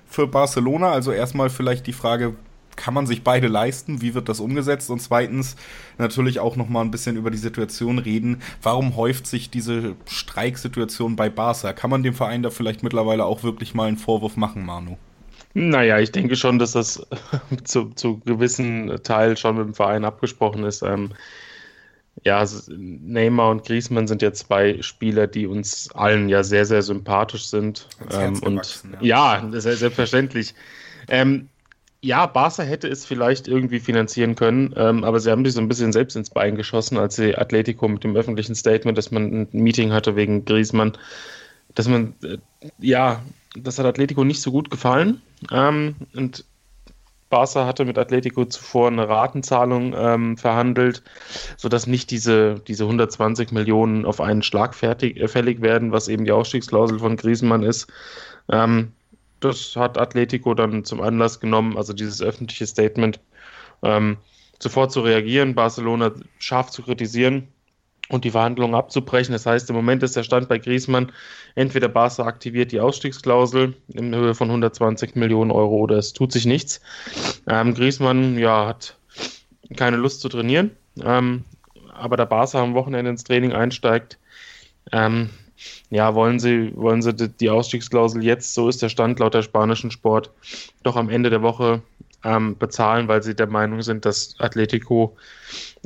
für 0.07 0.27
Barcelona. 0.27 0.91
Also 0.91 1.13
erstmal 1.13 1.51
vielleicht 1.51 1.87
die 1.87 1.93
Frage, 1.93 2.37
kann 2.79 2.95
man 2.95 3.07
sich 3.07 3.23
beide 3.23 3.49
leisten? 3.49 4.01
Wie 4.01 4.15
wird 4.15 4.29
das 4.29 4.41
umgesetzt? 4.41 4.89
Und 4.89 5.01
zweitens 5.03 5.57
natürlich 5.99 6.41
auch 6.41 6.57
noch 6.57 6.69
mal 6.69 6.81
ein 6.81 6.91
bisschen 6.91 7.17
über 7.17 7.31
die 7.31 7.37
Situation 7.37 7.99
reden. 7.99 8.41
Warum 8.63 8.97
häuft 8.97 9.27
sich 9.27 9.51
diese 9.51 9.97
Streiksituation 10.07 11.17
bei 11.17 11.29
Barca? 11.29 11.73
Kann 11.73 11.91
man 11.91 12.03
dem 12.03 12.15
Verein 12.15 12.43
da 12.43 12.51
vielleicht 12.51 12.83
mittlerweile 12.83 13.25
auch 13.25 13.43
wirklich 13.43 13.75
mal 13.75 13.89
einen 13.89 13.99
Vorwurf 13.99 14.37
machen, 14.37 14.65
Manu? 14.65 14.97
Naja, 15.55 15.99
ich 15.99 16.13
denke 16.13 16.37
schon, 16.37 16.59
dass 16.59 16.73
das 16.73 17.05
zu, 17.65 17.91
zu 17.91 18.21
gewissen 18.21 19.01
Teil 19.03 19.37
schon 19.37 19.57
mit 19.57 19.67
dem 19.67 19.75
Verein 19.75 20.05
abgesprochen 20.05 20.63
ist. 20.63 20.83
Ähm, 20.83 21.11
ja, 22.25 22.45
Neymar 22.69 23.51
und 23.51 23.65
Griezmann 23.65 24.07
sind 24.07 24.23
ja 24.23 24.33
zwei 24.33 24.83
Spieler, 24.83 25.27
die 25.27 25.47
uns 25.47 25.91
allen 25.93 26.29
ja 26.29 26.45
sehr, 26.45 26.65
sehr 26.65 26.83
sympathisch 26.83 27.47
sind. 27.47 27.89
Ähm, 28.13 28.41
und 28.43 28.85
ja, 29.01 29.39
ja 29.51 29.61
selbstverständlich. 29.61 30.55
Ähm, 31.09 31.49
ja, 32.01 32.27
Barca 32.27 32.63
hätte 32.63 32.89
es 32.89 33.05
vielleicht 33.05 33.49
irgendwie 33.49 33.81
finanzieren 33.81 34.37
können, 34.37 34.73
ähm, 34.77 35.03
aber 35.03 35.19
sie 35.19 35.31
haben 35.31 35.45
sich 35.45 35.55
so 35.55 35.61
ein 35.61 35.69
bisschen 35.69 35.93
selbst 35.93 36.17
ins 36.17 36.31
Bein 36.31 36.55
geschossen, 36.57 36.97
als 36.97 37.17
sie 37.17 37.37
Atletico 37.37 37.89
mit 37.89 38.05
dem 38.05 38.17
öffentlichen 38.17 38.55
Statement, 38.55 38.97
dass 38.97 39.11
man 39.11 39.43
ein 39.43 39.49
Meeting 39.53 39.93
hatte 39.93 40.15
wegen 40.15 40.45
Griezmann, 40.45 40.93
dass 41.75 41.89
man, 41.89 42.15
äh, 42.23 42.39
ja, 42.79 43.23
das 43.57 43.79
hat 43.79 43.87
Atletico 43.87 44.25
nicht 44.25 44.41
so 44.41 44.53
gut 44.53 44.71
gefallen. 44.71 45.21
Ähm, 45.51 45.97
und 46.15 46.45
Barca 47.31 47.67
hatte 47.67 47.85
mit 47.85 47.99
Atletico 47.99 48.45
zuvor 48.45 48.89
eine 48.89 49.09
Ratenzahlung 49.09 49.95
ähm, 49.97 50.37
verhandelt, 50.39 51.03
sodass 51.57 51.87
nicht 51.87 52.11
diese, 52.11 52.61
diese 52.67 52.85
120 52.85 53.51
Millionen 53.53 54.07
auf 54.07 54.21
einen 54.21 54.43
Schlag 54.43 54.75
fertig, 54.75 55.19
äh, 55.19 55.29
fällig 55.29 55.61
werden, 55.61 55.93
was 55.93 56.09
eben 56.09 56.25
die 56.25 56.33
Ausstiegsklausel 56.33 57.01
von 57.01 57.17
Griezmann 57.17 57.65
ist. 57.65 57.89
Ähm, 58.51 58.93
das 59.41 59.77
hat 59.77 59.99
Atletico 59.99 60.55
dann 60.55 60.85
zum 60.85 61.01
Anlass 61.01 61.41
genommen, 61.41 61.77
also 61.77 61.93
dieses 61.93 62.23
öffentliche 62.23 62.67
Statement, 62.67 63.21
ähm, 63.83 64.17
sofort 64.59 64.93
zu 64.93 65.01
reagieren, 65.01 65.55
Barcelona 65.55 66.13
scharf 66.39 66.71
zu 66.71 66.83
kritisieren 66.83 67.49
und 68.09 68.25
die 68.25 68.31
Verhandlungen 68.31 68.75
abzubrechen. 68.75 69.33
Das 69.33 69.47
heißt, 69.47 69.69
im 69.71 69.77
Moment 69.77 70.03
ist 70.03 70.17
der 70.17 70.23
Stand 70.23 70.49
bei 70.49 70.59
Griezmann, 70.59 71.13
entweder 71.55 71.89
Barca 71.89 72.25
aktiviert 72.25 72.73
die 72.73 72.81
Ausstiegsklausel 72.81 73.75
in 73.89 74.15
Höhe 74.15 74.35
von 74.35 74.49
120 74.49 75.15
Millionen 75.15 75.51
Euro 75.51 75.77
oder 75.77 75.97
es 75.97 76.13
tut 76.13 76.33
sich 76.33 76.47
nichts. 76.47 76.81
Ähm, 77.47 77.75
Griezmann 77.75 78.39
ja, 78.39 78.67
hat 78.67 78.97
keine 79.77 79.97
Lust 79.97 80.21
zu 80.21 80.29
trainieren, 80.29 80.71
ähm, 81.03 81.45
aber 81.93 82.17
der 82.17 82.27
Barca 82.27 82.63
am 82.63 82.75
Wochenende 82.75 83.11
ins 83.11 83.25
Training 83.25 83.53
einsteigt, 83.53 84.19
ähm, 84.93 85.31
ja, 85.91 86.15
wollen 86.15 86.39
sie, 86.39 86.73
wollen 86.77 87.03
sie 87.03 87.15
die 87.15 87.51
Ausstiegsklausel 87.51 88.25
jetzt, 88.25 88.55
so 88.55 88.69
ist 88.69 88.83
der 88.83 88.89
Stand 88.89 89.19
laut 89.19 89.35
der 89.35 89.43
spanischen 89.43 89.91
Sport, 89.91 90.31
doch 90.83 90.97
am 90.97 91.09
Ende 91.09 91.31
der 91.31 91.43
Woche 91.43 91.83
ähm, 92.25 92.57
bezahlen, 92.59 93.09
weil 93.09 93.23
sie 93.23 93.35
der 93.35 93.47
Meinung 93.47 93.83
sind, 93.83 94.05
dass 94.05 94.35
Atletico 94.39 95.17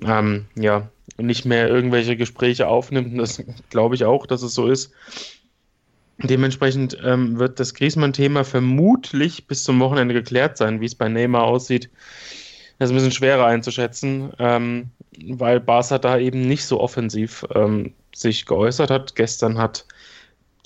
ähm, 0.02 0.46
ja 0.54 0.88
nicht 1.18 1.44
mehr 1.44 1.68
irgendwelche 1.68 2.16
Gespräche 2.16 2.68
aufnimmt. 2.68 3.12
Und 3.12 3.18
das 3.18 3.42
glaube 3.70 3.94
ich 3.94 4.04
auch, 4.04 4.26
dass 4.26 4.42
es 4.42 4.54
so 4.54 4.66
ist. 4.68 4.92
Dementsprechend 6.18 6.96
ähm, 7.04 7.38
wird 7.38 7.58
das 7.58 7.74
Griezmann-Thema 7.74 8.44
vermutlich 8.44 9.46
bis 9.46 9.64
zum 9.64 9.80
Wochenende 9.80 10.14
geklärt 10.14 10.56
sein, 10.56 10.80
wie 10.80 10.86
es 10.86 10.94
bei 10.94 11.08
Neymar 11.08 11.44
aussieht. 11.44 11.90
Das 12.78 12.88
ist 12.88 12.92
ein 12.92 12.96
bisschen 12.96 13.12
schwerer 13.12 13.46
einzuschätzen, 13.46 14.32
ähm, 14.38 14.90
weil 15.26 15.60
Barca 15.60 15.98
da 15.98 16.18
eben 16.18 16.46
nicht 16.46 16.64
so 16.64 16.80
offensiv 16.80 17.44
ähm, 17.54 17.92
sich 18.14 18.46
geäußert 18.46 18.90
hat. 18.90 19.14
Gestern 19.14 19.58
hat 19.58 19.86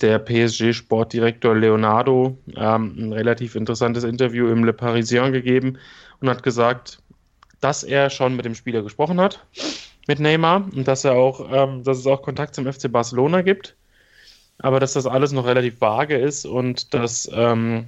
der 0.01 0.19
PSG-Sportdirektor 0.19 1.55
Leonardo 1.55 2.37
ähm, 2.55 2.95
ein 2.97 3.13
relativ 3.13 3.55
interessantes 3.55 4.03
Interview 4.03 4.47
im 4.49 4.63
Le 4.63 4.73
Parisien 4.73 5.31
gegeben 5.31 5.77
und 6.19 6.29
hat 6.29 6.43
gesagt, 6.43 7.01
dass 7.61 7.83
er 7.83 8.09
schon 8.09 8.35
mit 8.35 8.45
dem 8.45 8.55
Spieler 8.55 8.83
gesprochen 8.83 9.19
hat, 9.19 9.45
mit 10.07 10.19
Neymar, 10.19 10.67
und 10.75 10.87
dass 10.87 11.03
er 11.03 11.13
auch, 11.13 11.49
ähm, 11.51 11.83
dass 11.83 11.97
es 11.97 12.05
auch 12.07 12.21
Kontakt 12.21 12.53
zum 12.53 12.71
FC 12.71 12.91
Barcelona 12.91 13.41
gibt, 13.41 13.75
aber 14.59 14.79
dass 14.79 14.93
das 14.93 15.05
alles 15.05 15.31
noch 15.31 15.45
relativ 15.45 15.81
vage 15.81 16.17
ist 16.17 16.45
und 16.45 16.93
dass 16.93 17.29
ähm, 17.33 17.87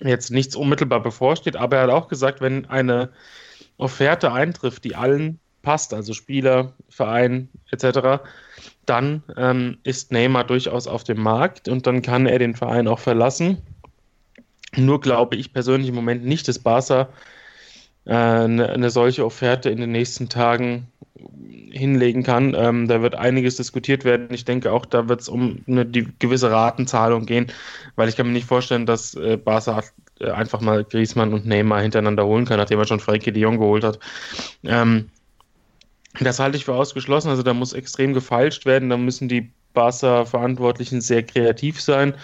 jetzt 0.00 0.30
nichts 0.30 0.56
unmittelbar 0.56 1.00
bevorsteht. 1.00 1.56
Aber 1.56 1.76
er 1.76 1.82
hat 1.84 1.90
auch 1.90 2.08
gesagt, 2.08 2.40
wenn 2.40 2.66
eine 2.66 3.10
Offerte 3.78 4.32
eintrifft, 4.32 4.84
die 4.84 4.96
allen 4.96 5.40
passt, 5.62 5.94
also 5.94 6.12
Spieler, 6.12 6.72
Verein 6.88 7.48
etc., 7.70 8.22
dann 8.84 9.22
ähm, 9.36 9.78
ist 9.84 10.10
Neymar 10.10 10.44
durchaus 10.44 10.86
auf 10.86 11.04
dem 11.04 11.20
Markt 11.20 11.68
und 11.68 11.86
dann 11.86 12.02
kann 12.02 12.26
er 12.26 12.38
den 12.38 12.54
Verein 12.54 12.88
auch 12.88 12.98
verlassen. 12.98 13.58
Nur 14.76 15.00
glaube 15.00 15.36
ich 15.36 15.52
persönlich 15.52 15.88
im 15.88 15.94
Moment 15.94 16.24
nicht, 16.24 16.48
dass 16.48 16.58
Barca 16.58 17.08
äh, 18.04 18.14
eine, 18.14 18.70
eine, 18.70 18.90
solche 18.90 19.24
Offerte 19.24 19.70
in 19.70 19.78
den 19.78 19.92
nächsten 19.92 20.28
Tagen 20.28 20.88
hinlegen 21.70 22.22
kann. 22.22 22.54
Ähm, 22.56 22.88
da 22.88 23.02
wird 23.02 23.14
einiges 23.14 23.56
diskutiert 23.56 24.04
werden. 24.04 24.28
Ich 24.32 24.44
denke 24.44 24.72
auch, 24.72 24.86
da 24.86 25.08
wird 25.08 25.20
es 25.20 25.28
um 25.28 25.62
eine 25.68 25.86
die 25.86 26.08
gewisse 26.18 26.50
Ratenzahlung 26.50 27.26
gehen, 27.26 27.46
weil 27.96 28.08
ich 28.08 28.16
kann 28.16 28.26
mir 28.26 28.32
nicht 28.32 28.46
vorstellen, 28.46 28.86
dass 28.86 29.14
äh, 29.14 29.36
Barca 29.36 29.82
äh, 30.20 30.30
einfach 30.30 30.60
mal 30.60 30.84
Griezmann 30.84 31.32
und 31.32 31.46
Neymar 31.46 31.82
hintereinander 31.82 32.26
holen 32.26 32.44
kann, 32.44 32.58
nachdem 32.58 32.78
er 32.78 32.86
schon 32.86 33.00
Frankie 33.00 33.32
de 33.32 33.42
Jong 33.42 33.58
geholt 33.58 33.84
hat. 33.84 33.98
Ähm, 34.64 35.10
das 36.20 36.38
halte 36.38 36.56
ich 36.56 36.64
für 36.64 36.74
ausgeschlossen. 36.74 37.28
Also 37.28 37.42
da 37.42 37.54
muss 37.54 37.72
extrem 37.72 38.14
gefeilscht 38.14 38.66
werden. 38.66 38.90
Da 38.90 38.96
müssen 38.96 39.28
die 39.28 39.50
Barca-Verantwortlichen 39.74 41.00
sehr 41.00 41.22
kreativ 41.22 41.80
sein 41.80 42.14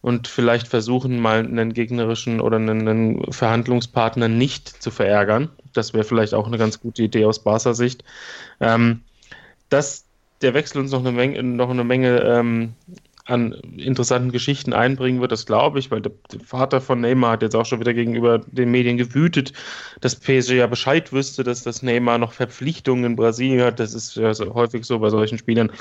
und 0.00 0.28
vielleicht 0.28 0.68
versuchen, 0.68 1.18
mal 1.18 1.38
einen 1.38 1.72
gegnerischen 1.72 2.40
oder 2.40 2.58
einen 2.58 3.32
Verhandlungspartner 3.32 4.28
nicht 4.28 4.82
zu 4.82 4.90
verärgern. 4.90 5.48
Das 5.72 5.94
wäre 5.94 6.04
vielleicht 6.04 6.34
auch 6.34 6.46
eine 6.46 6.58
ganz 6.58 6.78
gute 6.80 7.02
Idee 7.02 7.24
aus 7.24 7.42
Barca-Sicht. 7.42 8.04
Ähm, 8.60 9.00
dass 9.70 10.04
der 10.42 10.54
Wechsel 10.54 10.80
uns 10.80 10.90
noch 10.90 11.00
eine 11.00 11.12
Menge, 11.12 11.42
noch 11.42 11.70
eine 11.70 11.84
Menge 11.84 12.20
ähm, 12.20 12.74
an 13.26 13.52
interessanten 13.78 14.32
Geschichten 14.32 14.74
einbringen 14.74 15.22
wird, 15.22 15.32
das 15.32 15.46
glaube 15.46 15.78
ich, 15.78 15.90
weil 15.90 16.02
der, 16.02 16.12
Vater 16.44 16.82
von 16.82 17.00
Neymar 17.00 17.32
hat 17.32 17.42
jetzt 17.42 17.56
auch 17.56 17.64
schon 17.64 17.80
wieder 17.80 17.94
gegenüber 17.94 18.38
den 18.38 18.70
Medien 18.70 18.98
gewütet, 18.98 19.54
dass 20.02 20.16
PSG 20.16 20.50
ja 20.52 20.66
Bescheid 20.66 21.10
wüsste, 21.10 21.42
dass 21.42 21.62
das 21.62 21.82
Neymar 21.82 22.18
noch 22.18 22.32
Verpflichtungen 22.32 23.04
in 23.04 23.16
Brasilien 23.16 23.64
hat. 23.64 23.80
Das 23.80 23.94
ist 23.94 24.16
ja 24.16 24.32
häufig 24.52 24.84
so 24.84 24.98
bei 24.98 25.08
solchen 25.08 25.38
Spielern. 25.38 25.72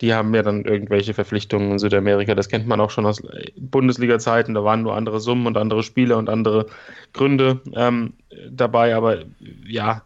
Die 0.00 0.14
haben 0.14 0.34
ja 0.34 0.42
dann 0.42 0.64
irgendwelche 0.64 1.12
Verpflichtungen 1.12 1.72
in 1.72 1.78
Südamerika. 1.78 2.34
Das 2.34 2.48
kennt 2.48 2.66
man 2.66 2.80
auch 2.80 2.90
schon 2.90 3.04
aus 3.04 3.22
Bundesliga-Zeiten. 3.56 4.54
Da 4.54 4.64
waren 4.64 4.82
nur 4.82 4.96
andere 4.96 5.20
Summen 5.20 5.46
und 5.46 5.58
andere 5.58 5.82
Spieler 5.82 6.16
und 6.16 6.30
andere 6.30 6.66
Gründe 7.12 7.60
ähm, 7.74 8.14
dabei. 8.50 8.96
Aber 8.96 9.18
ja, 9.66 10.02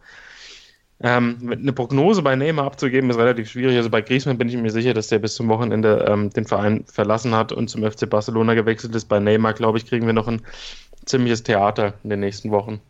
ähm, 1.03 1.37
eine 1.51 1.73
Prognose 1.73 2.21
bei 2.21 2.35
Neymar 2.35 2.65
abzugeben 2.65 3.09
ist 3.09 3.17
relativ 3.17 3.49
schwierig. 3.49 3.77
Also 3.77 3.89
bei 3.89 4.01
Griezmann 4.01 4.37
bin 4.37 4.49
ich 4.49 4.57
mir 4.57 4.71
sicher, 4.71 4.93
dass 4.93 5.07
der 5.07 5.19
bis 5.19 5.35
zum 5.35 5.47
Wochenende 5.49 6.05
ähm, 6.07 6.29
den 6.29 6.45
Verein 6.45 6.83
verlassen 6.85 7.33
hat 7.33 7.51
und 7.51 7.69
zum 7.69 7.89
FC 7.89 8.09
Barcelona 8.09 8.53
gewechselt 8.53 8.93
ist. 8.95 9.05
Bei 9.05 9.19
Neymar, 9.19 9.53
glaube 9.53 9.77
ich, 9.77 9.85
kriegen 9.85 10.05
wir 10.05 10.13
noch 10.13 10.27
ein 10.27 10.41
ziemliches 11.05 11.43
Theater 11.43 11.95
in 12.03 12.11
den 12.11 12.19
nächsten 12.19 12.51
Wochen. 12.51 12.81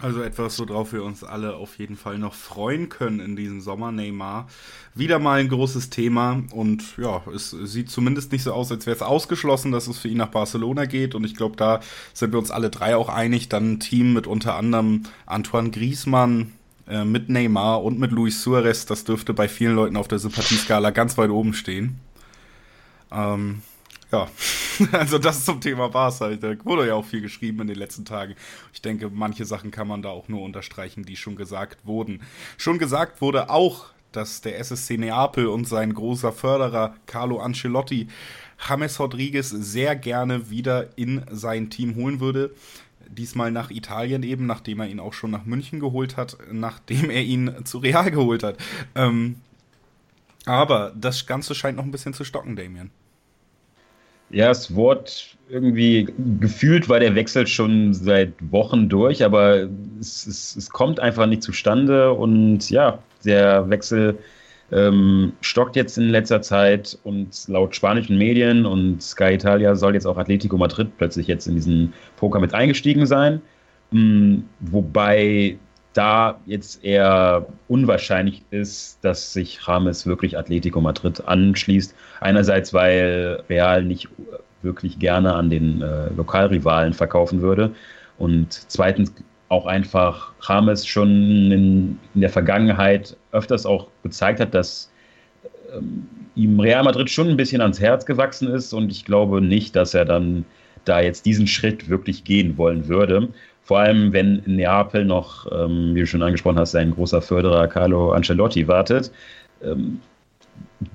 Also 0.00 0.22
etwas, 0.22 0.58
worauf 0.58 0.94
wir 0.94 1.04
uns 1.04 1.22
alle 1.22 1.54
auf 1.54 1.78
jeden 1.78 1.96
Fall 1.96 2.18
noch 2.18 2.32
freuen 2.32 2.88
können 2.88 3.20
in 3.20 3.36
diesem 3.36 3.60
Sommer. 3.60 3.92
Neymar 3.92 4.48
wieder 4.94 5.18
mal 5.18 5.40
ein 5.40 5.50
großes 5.50 5.90
Thema 5.90 6.42
und 6.52 6.96
ja, 6.96 7.22
es 7.34 7.50
sieht 7.50 7.90
zumindest 7.90 8.32
nicht 8.32 8.42
so 8.42 8.54
aus, 8.54 8.72
als 8.72 8.86
wäre 8.86 8.96
es 8.96 9.02
ausgeschlossen, 9.02 9.70
dass 9.70 9.88
es 9.88 9.98
für 9.98 10.08
ihn 10.08 10.16
nach 10.16 10.30
Barcelona 10.30 10.86
geht 10.86 11.14
und 11.14 11.24
ich 11.24 11.36
glaube, 11.36 11.56
da 11.56 11.80
sind 12.14 12.32
wir 12.32 12.38
uns 12.38 12.50
alle 12.50 12.70
drei 12.70 12.96
auch 12.96 13.10
einig. 13.10 13.50
Dann 13.50 13.74
ein 13.74 13.80
Team 13.80 14.14
mit 14.14 14.26
unter 14.26 14.56
anderem 14.56 15.02
Antoine 15.26 15.70
Griezmann, 15.70 16.52
äh, 16.88 17.04
mit 17.04 17.28
Neymar 17.28 17.82
und 17.82 17.98
mit 17.98 18.10
Luis 18.10 18.42
Suarez, 18.42 18.86
das 18.86 19.04
dürfte 19.04 19.34
bei 19.34 19.48
vielen 19.48 19.76
Leuten 19.76 19.96
auf 19.96 20.08
der 20.08 20.18
Sympathieskala 20.18 20.90
ganz 20.90 21.16
weit 21.18 21.30
oben 21.30 21.54
stehen. 21.54 22.00
Ähm, 23.12 23.62
ja, 24.10 24.28
also 24.92 25.18
das 25.18 25.44
zum 25.44 25.60
Thema 25.60 25.88
Barca. 25.88 26.30
Da 26.36 26.54
wurde 26.64 26.86
ja 26.86 26.94
auch 26.94 27.04
viel 27.04 27.20
geschrieben 27.20 27.60
in 27.62 27.66
den 27.68 27.76
letzten 27.76 28.04
Tagen. 28.04 28.34
Ich 28.72 28.82
denke, 28.82 29.10
manche 29.10 29.44
Sachen 29.44 29.70
kann 29.70 29.88
man 29.88 30.02
da 30.02 30.10
auch 30.10 30.28
nur 30.28 30.42
unterstreichen, 30.42 31.04
die 31.04 31.16
schon 31.16 31.36
gesagt 31.36 31.86
wurden. 31.86 32.20
Schon 32.58 32.78
gesagt 32.78 33.20
wurde 33.20 33.48
auch, 33.48 33.86
dass 34.12 34.42
der 34.42 34.58
SSC 34.58 34.98
Neapel 34.98 35.46
und 35.46 35.66
sein 35.66 35.94
großer 35.94 36.32
Förderer 36.32 36.94
Carlo 37.06 37.40
Ancelotti 37.40 38.08
James 38.68 39.00
Rodriguez 39.00 39.48
sehr 39.48 39.96
gerne 39.96 40.50
wieder 40.50 40.96
in 40.96 41.24
sein 41.30 41.70
Team 41.70 41.94
holen 41.96 42.20
würde 42.20 42.54
diesmal 43.12 43.50
nach 43.50 43.70
Italien 43.70 44.22
eben, 44.22 44.46
nachdem 44.46 44.80
er 44.80 44.88
ihn 44.88 45.00
auch 45.00 45.12
schon 45.12 45.30
nach 45.30 45.44
München 45.44 45.80
geholt 45.80 46.16
hat, 46.16 46.36
nachdem 46.50 47.10
er 47.10 47.22
ihn 47.22 47.64
zu 47.64 47.78
Real 47.78 48.10
geholt 48.10 48.42
hat. 48.42 48.56
Ähm, 48.94 49.36
aber 50.46 50.92
das 50.96 51.26
Ganze 51.26 51.54
scheint 51.54 51.76
noch 51.76 51.84
ein 51.84 51.90
bisschen 51.90 52.14
zu 52.14 52.24
stocken, 52.24 52.56
Damien. 52.56 52.90
Ja, 54.30 54.50
es 54.50 54.74
wurde 54.74 55.10
irgendwie 55.50 56.08
gefühlt, 56.40 56.88
war 56.88 56.98
der 56.98 57.14
Wechsel 57.14 57.46
schon 57.46 57.92
seit 57.92 58.32
Wochen 58.50 58.88
durch, 58.88 59.22
aber 59.22 59.68
es, 60.00 60.26
es, 60.26 60.56
es 60.56 60.70
kommt 60.70 60.98
einfach 61.00 61.26
nicht 61.26 61.42
zustande 61.42 62.12
und 62.12 62.70
ja, 62.70 62.98
der 63.24 63.68
Wechsel 63.68 64.18
ähm, 64.70 65.32
stockt 65.40 65.76
jetzt 65.76 65.98
in 65.98 66.10
letzter 66.10 66.40
Zeit 66.40 66.98
und 67.04 67.28
laut 67.48 67.74
spanischen 67.74 68.16
Medien 68.16 68.64
und 68.64 69.02
Sky 69.02 69.34
Italia 69.34 69.74
soll 69.74 69.94
jetzt 69.94 70.06
auch 70.06 70.16
Atletico 70.16 70.56
Madrid 70.56 70.96
plötzlich 70.96 71.26
jetzt 71.26 71.46
in 71.46 71.54
diesen 71.54 71.92
Poker 72.16 72.40
mit 72.40 72.54
eingestiegen 72.54 73.06
sein. 73.06 73.42
Ähm, 73.92 74.44
wobei 74.60 75.58
da 75.92 76.40
jetzt 76.46 76.82
eher 76.84 77.46
unwahrscheinlich 77.68 78.42
ist, 78.50 78.98
dass 79.04 79.32
sich 79.32 79.60
James 79.66 80.06
wirklich 80.06 80.38
Atletico 80.38 80.80
Madrid 80.80 81.22
anschließt. 81.26 81.94
Einerseits, 82.20 82.72
weil 82.72 83.42
Real 83.48 83.84
nicht 83.84 84.08
wirklich 84.62 84.98
gerne 84.98 85.34
an 85.34 85.50
den 85.50 85.82
äh, 85.82 86.08
Lokalrivalen 86.16 86.94
verkaufen 86.94 87.42
würde. 87.42 87.72
Und 88.18 88.52
zweitens 88.68 89.12
auch 89.52 89.66
einfach 89.66 90.32
James 90.42 90.86
schon 90.86 91.52
in, 91.52 91.98
in, 92.14 92.20
der 92.20 92.30
Vergangenheit 92.30 93.16
öfters 93.32 93.66
auch 93.66 93.88
gezeigt 94.02 94.40
hat, 94.40 94.54
dass 94.54 94.90
ähm, 95.76 96.06
ihm 96.34 96.58
Real 96.58 96.82
Madrid 96.82 97.10
schon 97.10 97.28
ein 97.28 97.36
bisschen 97.36 97.60
ans 97.60 97.78
Herz 97.78 98.06
gewachsen 98.06 98.48
ist 98.48 98.72
und 98.72 98.90
ich 98.90 99.04
glaube 99.04 99.42
nicht, 99.42 99.76
dass 99.76 99.92
er 99.92 100.06
dann 100.06 100.46
da 100.86 101.00
jetzt 101.00 101.26
diesen 101.26 101.46
Schritt 101.46 101.90
wirklich 101.90 102.24
gehen 102.24 102.56
wollen 102.56 102.88
würde. 102.88 103.28
Vor 103.62 103.78
allem, 103.78 104.12
wenn 104.12 104.42
in 104.46 104.56
Neapel 104.56 105.04
noch, 105.04 105.46
ähm, 105.52 105.94
wie 105.94 106.00
du 106.00 106.06
schon 106.06 106.22
angesprochen 106.22 106.58
hast, 106.58 106.72
sein 106.72 106.90
großer 106.90 107.20
Förderer 107.20 107.68
Carlo 107.68 108.12
Ancelotti 108.12 108.66
wartet. 108.66 109.12
Ähm, 109.62 110.00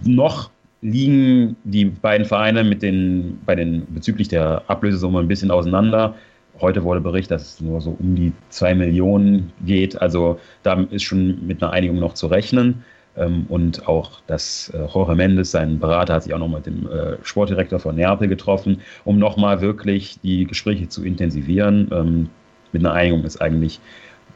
noch 0.03 0.49
liegen 0.81 1.55
die 1.63 1.85
beiden 1.85 2.25
Vereine 2.25 2.63
mit 2.63 2.81
den, 2.81 3.39
bei 3.45 3.55
den, 3.55 3.85
bezüglich 3.93 4.27
der 4.27 4.63
Ablösesumme 4.67 5.19
ein 5.19 5.27
bisschen 5.27 5.51
auseinander. 5.51 6.15
Heute 6.59 6.83
wurde 6.83 7.01
berichtet, 7.01 7.31
dass 7.31 7.53
es 7.55 7.61
nur 7.61 7.81
so 7.81 7.95
um 7.99 8.15
die 8.15 8.33
zwei 8.49 8.73
Millionen 8.73 9.51
geht. 9.65 10.01
Also 10.01 10.39
da 10.63 10.81
ist 10.89 11.03
schon 11.03 11.45
mit 11.45 11.61
einer 11.61 11.71
Einigung 11.71 11.99
noch 11.99 12.13
zu 12.13 12.27
rechnen. 12.27 12.83
Ähm, 13.17 13.45
und 13.49 13.87
auch, 13.87 14.21
dass 14.27 14.69
äh, 14.69 14.85
Jorge 14.93 15.15
Mendes, 15.15 15.51
sein 15.51 15.79
Berater, 15.79 16.15
hat 16.15 16.23
sich 16.23 16.33
auch 16.33 16.39
noch 16.39 16.47
mit 16.47 16.65
dem 16.65 16.87
äh, 16.87 17.17
Sportdirektor 17.23 17.79
von 17.79 17.95
Neapel 17.95 18.27
getroffen, 18.27 18.81
um 19.05 19.17
nochmal 19.17 19.61
wirklich 19.61 20.19
die 20.21 20.45
Gespräche 20.45 20.87
zu 20.87 21.03
intensivieren. 21.03 21.89
Ähm, 21.91 22.29
mit 22.71 22.85
einer 22.85 22.93
Einigung 22.93 23.23
ist 23.23 23.41
eigentlich 23.41 23.79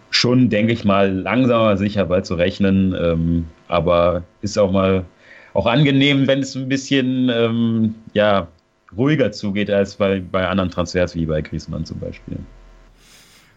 schon, 0.09 0.49
denke 0.49 0.73
ich 0.73 0.83
mal, 0.83 1.11
langsamer 1.11 1.77
sicher 1.77 2.05
bald 2.05 2.25
zu 2.25 2.35
rechnen. 2.35 2.95
Ähm, 2.99 3.45
aber 3.67 4.23
ist 4.41 4.57
auch 4.57 4.71
mal 4.71 5.05
auch 5.53 5.65
angenehm, 5.65 6.27
wenn 6.27 6.39
es 6.39 6.55
ein 6.55 6.69
bisschen 6.69 7.93
ja, 8.13 8.47
ruhiger 8.95 9.31
zugeht 9.31 9.69
als 9.69 9.95
bei, 9.95 10.19
bei 10.19 10.48
anderen 10.48 10.71
Transfers 10.71 11.15
wie 11.15 11.25
bei 11.25 11.41
Griezmann 11.41 11.86
zum 11.86 12.00
Beispiel. 12.00 12.38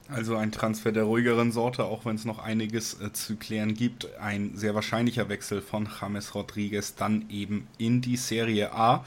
Also 0.06 0.36
ein 0.36 0.52
Transfer 0.52 0.92
der 0.92 1.04
ruhigeren 1.04 1.50
Sorte, 1.50 1.84
auch 1.84 2.04
wenn 2.04 2.16
es 2.16 2.26
noch 2.26 2.38
einiges 2.38 3.00
äh, 3.00 3.12
zu 3.12 3.36
klären 3.36 3.72
gibt. 3.72 4.06
Ein 4.20 4.52
sehr 4.54 4.74
wahrscheinlicher 4.74 5.30
Wechsel 5.30 5.62
von 5.62 5.88
James 5.98 6.34
Rodriguez 6.34 6.94
dann 6.94 7.24
eben 7.30 7.66
in 7.78 8.02
die 8.02 8.18
Serie 8.18 8.74
A. 8.74 9.04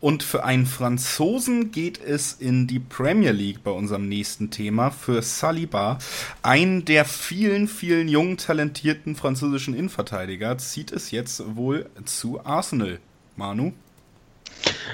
Und 0.00 0.24
für 0.24 0.42
einen 0.42 0.66
Franzosen 0.66 1.70
geht 1.70 2.02
es 2.02 2.32
in 2.32 2.66
die 2.66 2.80
Premier 2.80 3.30
League 3.30 3.62
bei 3.62 3.70
unserem 3.70 4.08
nächsten 4.08 4.50
Thema. 4.50 4.90
Für 4.90 5.22
Saliba, 5.22 5.98
einen 6.42 6.84
der 6.84 7.04
vielen, 7.04 7.68
vielen 7.68 8.08
jungen, 8.08 8.36
talentierten 8.36 9.14
französischen 9.14 9.74
Innenverteidiger, 9.74 10.58
zieht 10.58 10.90
es 10.90 11.12
jetzt 11.12 11.54
wohl 11.54 11.88
zu 12.04 12.44
Arsenal. 12.44 12.98
Manu? 13.36 13.72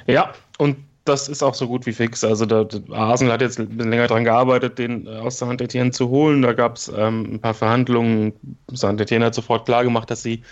Ja, 0.07 0.33
und 0.59 0.77
das 1.05 1.29
ist 1.29 1.43
auch 1.43 1.55
so 1.55 1.69
gut 1.69 1.87
wie 1.87 1.93
fix. 1.93 2.25
Also 2.25 2.47
der, 2.47 2.69
Arsenal 2.91 3.35
hat 3.35 3.41
jetzt 3.41 3.59
ein 3.59 3.69
bisschen 3.69 3.91
länger 3.91 4.09
daran 4.09 4.25
gearbeitet, 4.25 4.79
den 4.79 5.07
äh, 5.07 5.11
aus 5.11 5.39
Saint 5.39 5.61
Etienne 5.61 5.93
zu 5.93 6.09
holen. 6.09 6.43
Da 6.43 6.53
gab 6.53 6.77
es 6.77 6.93
ähm, 6.95 7.35
ein 7.35 7.41
paar 7.41 7.55
Verhandlungen. 7.55 8.33
Saint 8.73 9.01
Etienne 9.01 9.27
hat 9.27 9.35
sofort 9.35 9.67
klargemacht, 9.67 10.11
dass 10.11 10.23
sie 10.23 10.43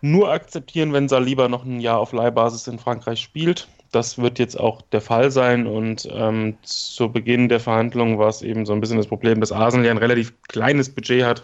nur 0.00 0.30
akzeptieren, 0.30 0.92
wenn 0.92 1.08
Saliba 1.08 1.48
noch 1.48 1.64
ein 1.64 1.80
Jahr 1.80 1.98
auf 1.98 2.12
Leihbasis 2.12 2.68
in 2.68 2.78
Frankreich 2.78 3.20
spielt. 3.20 3.68
Das 3.90 4.18
wird 4.18 4.38
jetzt 4.38 4.60
auch 4.60 4.82
der 4.92 5.00
Fall 5.00 5.30
sein 5.30 5.66
und 5.66 6.06
ähm, 6.12 6.58
zu 6.62 7.10
Beginn 7.10 7.48
der 7.48 7.58
Verhandlungen 7.58 8.18
war 8.18 8.28
es 8.28 8.42
eben 8.42 8.66
so 8.66 8.74
ein 8.74 8.80
bisschen 8.80 8.98
das 8.98 9.06
Problem, 9.06 9.40
dass 9.40 9.50
Arsenal 9.50 9.86
ja 9.86 9.92
ein 9.92 9.98
relativ 9.98 10.34
kleines 10.48 10.94
Budget 10.94 11.24
hat. 11.24 11.42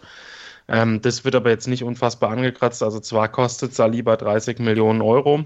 Ähm, 0.69 1.01
das 1.01 1.25
wird 1.25 1.35
aber 1.35 1.51
jetzt 1.51 1.69
nicht 1.69 1.85
unfassbar 1.85 2.31
angekratzt. 2.31 2.83
Also 2.83 3.01
zwar 3.01 3.29
kostet 3.29 3.75
Saliba 3.75 4.17
30 4.17 4.59
Millionen 4.59 5.01
Euro, 5.01 5.45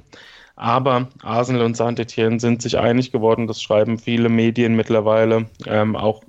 aber 0.58 1.08
Arsenal 1.22 1.62
und 1.62 1.76
Saint-Etienne 1.76 2.40
sind 2.40 2.62
sich 2.62 2.76
einig 2.78 3.12
geworden, 3.12 3.46
das 3.46 3.62
schreiben 3.62 3.96
viele 3.96 4.28
Medien 4.28 4.74
mittlerweile, 4.74 5.46
ähm, 5.66 5.94
auch 5.94 6.22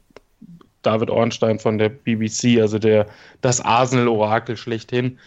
David 0.83 1.09
Ornstein 1.09 1.57
von 1.57 1.79
der 1.79 1.89
BBC, 1.89 2.62
also 2.62 2.77
der, 2.77 3.07
das 3.41 3.59
Arsenal-Orakel 3.59 4.55
schlechthin, 4.55 5.17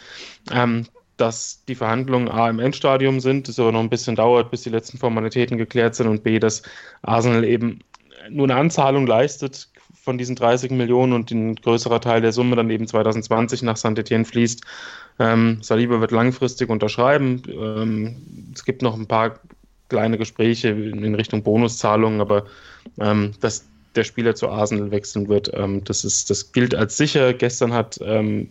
ähm, 0.53 0.87
dass 1.17 1.65
die 1.67 1.75
Verhandlungen 1.75 2.29
A 2.29 2.49
im 2.49 2.61
Endstadium 2.61 3.19
sind, 3.19 3.49
es 3.49 3.59
aber 3.59 3.73
noch 3.73 3.81
ein 3.81 3.91
bisschen 3.91 4.15
dauert, 4.15 4.53
bis 4.53 4.63
die 4.63 4.71
letzten 4.71 4.99
Formalitäten 4.99 5.59
geklärt 5.59 5.97
sind 5.97 6.07
und 6.07 6.23
B, 6.23 6.39
dass 6.39 6.63
Arsenal 7.03 7.45
eben 7.45 7.81
nur 8.31 8.47
eine 8.47 8.55
Anzahlung 8.55 9.09
leistet 9.09 9.69
von 10.03 10.19
diesen 10.19 10.35
30 10.35 10.73
Millionen 10.73 11.13
und 11.13 11.31
ein 11.31 11.55
größerer 11.55 12.01
Teil 12.01 12.21
der 12.21 12.33
Summe 12.33 12.57
dann 12.57 12.71
eben 12.71 12.89
2020 12.89 13.63
nach 13.63 13.77
Saint-Etienne 13.77 14.25
fließt. 14.25 14.65
Ähm, 15.21 15.59
Saliba 15.63 16.01
wird 16.01 16.11
langfristig 16.11 16.69
unterschreiben. 16.71 17.43
Ähm, 17.49 18.17
es 18.53 18.65
gibt 18.65 18.83
noch 18.83 18.97
ein 18.97 19.07
paar 19.07 19.39
kleine 19.89 20.19
Gespräche 20.19 20.69
in 20.69 21.15
Richtung 21.15 21.45
Bonuszahlungen, 21.45 22.21
aber 22.21 22.47
ähm, 22.99 23.33
dass 23.41 23.65
der 23.95 24.03
Spieler 24.05 24.35
zu 24.35 24.49
Arsenal 24.49 24.91
wechseln 24.91 25.29
wird, 25.29 25.53
ähm, 25.55 25.85
das, 25.85 26.05
ist, 26.05 26.31
das 26.31 26.51
gilt 26.51 26.75
als 26.75 26.97
sicher. 26.97 27.33
Gestern 27.33 27.73
hat 27.73 28.01
ähm, 28.03 28.49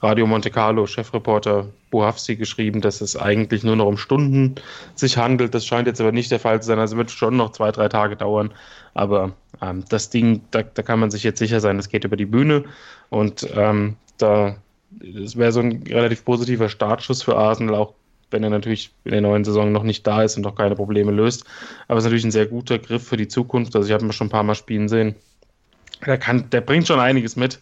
Radio 0.00 0.26
Monte 0.26 0.50
Carlo 0.50 0.86
Chefreporter 0.86 1.66
Buhafsi 1.90 2.36
geschrieben, 2.36 2.80
dass 2.80 3.00
es 3.00 3.16
eigentlich 3.16 3.64
nur 3.64 3.76
noch 3.76 3.86
um 3.86 3.96
Stunden 3.96 4.54
sich 4.94 5.16
handelt. 5.16 5.54
Das 5.54 5.66
scheint 5.66 5.88
jetzt 5.88 6.00
aber 6.00 6.12
nicht 6.12 6.30
der 6.30 6.38
Fall 6.38 6.62
zu 6.62 6.68
sein. 6.68 6.78
Also 6.78 6.96
wird 6.96 7.10
schon 7.10 7.36
noch 7.36 7.50
zwei, 7.50 7.72
drei 7.72 7.88
Tage 7.88 8.14
dauern. 8.14 8.52
Aber 8.94 9.32
ähm, 9.60 9.84
das 9.88 10.10
Ding, 10.10 10.42
da, 10.50 10.62
da, 10.62 10.82
kann 10.82 11.00
man 11.00 11.10
sich 11.10 11.24
jetzt 11.24 11.38
sicher 11.38 11.60
sein, 11.60 11.78
es 11.78 11.88
geht 11.88 12.04
über 12.04 12.16
die 12.16 12.26
Bühne. 12.26 12.64
Und 13.10 13.48
ähm, 13.56 13.96
da 14.18 14.56
das 14.90 15.36
wäre 15.36 15.52
so 15.52 15.60
ein 15.60 15.82
relativ 15.88 16.24
positiver 16.24 16.68
Startschuss 16.68 17.22
für 17.22 17.36
Arsenal, 17.36 17.74
auch 17.74 17.94
wenn 18.30 18.42
er 18.42 18.50
natürlich 18.50 18.90
in 19.04 19.12
der 19.12 19.20
neuen 19.20 19.44
Saison 19.44 19.72
noch 19.72 19.82
nicht 19.82 20.06
da 20.06 20.22
ist 20.22 20.36
und 20.36 20.42
noch 20.42 20.54
keine 20.54 20.74
Probleme 20.74 21.12
löst. 21.12 21.44
Aber 21.88 21.98
es 21.98 22.04
ist 22.04 22.06
natürlich 22.06 22.24
ein 22.24 22.30
sehr 22.30 22.46
guter 22.46 22.78
Griff 22.78 23.06
für 23.06 23.16
die 23.16 23.28
Zukunft. 23.28 23.74
Also 23.74 23.88
ich 23.88 23.94
habe 23.94 24.04
ihn 24.04 24.12
schon 24.12 24.26
ein 24.26 24.30
paar 24.30 24.42
Mal 24.42 24.54
spielen 24.54 24.88
sehen. 24.88 25.14
Der, 26.06 26.18
kann, 26.18 26.48
der 26.50 26.60
bringt 26.60 26.86
schon 26.86 27.00
einiges 27.00 27.36
mit. 27.36 27.60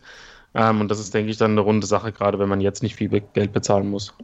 Ähm, 0.54 0.80
und 0.80 0.90
das 0.90 1.00
ist, 1.00 1.14
denke 1.14 1.30
ich, 1.30 1.36
dann 1.36 1.52
eine 1.52 1.60
runde 1.60 1.86
Sache, 1.86 2.12
gerade 2.12 2.38
wenn 2.38 2.48
man 2.48 2.60
jetzt 2.60 2.82
nicht 2.82 2.96
viel 2.96 3.08
Geld 3.08 3.52
bezahlen 3.52 3.90
muss. 3.90 4.14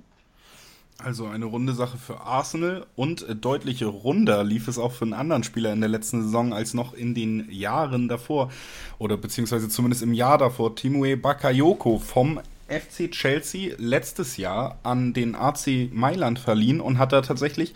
Also 1.05 1.27
eine 1.27 1.47
runde 1.47 1.73
Sache 1.73 1.99
für 1.99 2.21
Arsenal 2.21 2.87
und 2.95 3.27
deutliche 3.41 3.87
runder 3.87 4.45
lief 4.45 4.69
es 4.69 4.79
auch 4.79 4.93
für 4.93 5.05
einen 5.05 5.15
anderen 5.15 5.43
Spieler 5.43 5.73
in 5.73 5.81
der 5.81 5.89
letzten 5.89 6.23
Saison 6.23 6.53
als 6.53 6.75
noch 6.75 6.95
in 6.95 7.13
den 7.15 7.51
Jahren 7.51 8.09
davor 8.09 8.51
oder 8.99 9.17
beziehungsweise 9.17 9.69
zumindest 9.69 10.03
im 10.03 10.13
Jahr 10.13 10.39
davor. 10.39 10.77
Timue 10.77 11.17
Bakayoko 11.17 11.99
vom 11.99 12.41
FC 12.73 13.11
Chelsea 13.11 13.75
letztes 13.79 14.37
Jahr 14.37 14.79
an 14.83 15.13
den 15.13 15.35
AC 15.35 15.91
Mailand 15.93 16.39
verliehen 16.39 16.81
und 16.81 16.99
hat 16.99 17.13
da 17.13 17.21
tatsächlich 17.21 17.75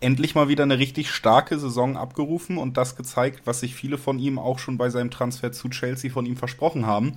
endlich 0.00 0.34
mal 0.34 0.48
wieder 0.48 0.62
eine 0.62 0.78
richtig 0.78 1.10
starke 1.10 1.58
Saison 1.58 1.96
abgerufen 1.96 2.58
und 2.58 2.76
das 2.76 2.96
gezeigt, 2.96 3.42
was 3.44 3.60
sich 3.60 3.74
viele 3.74 3.98
von 3.98 4.18
ihm 4.18 4.38
auch 4.38 4.58
schon 4.58 4.78
bei 4.78 4.90
seinem 4.90 5.10
Transfer 5.10 5.52
zu 5.52 5.68
Chelsea 5.68 6.10
von 6.10 6.26
ihm 6.26 6.36
versprochen 6.36 6.86
haben. 6.86 7.12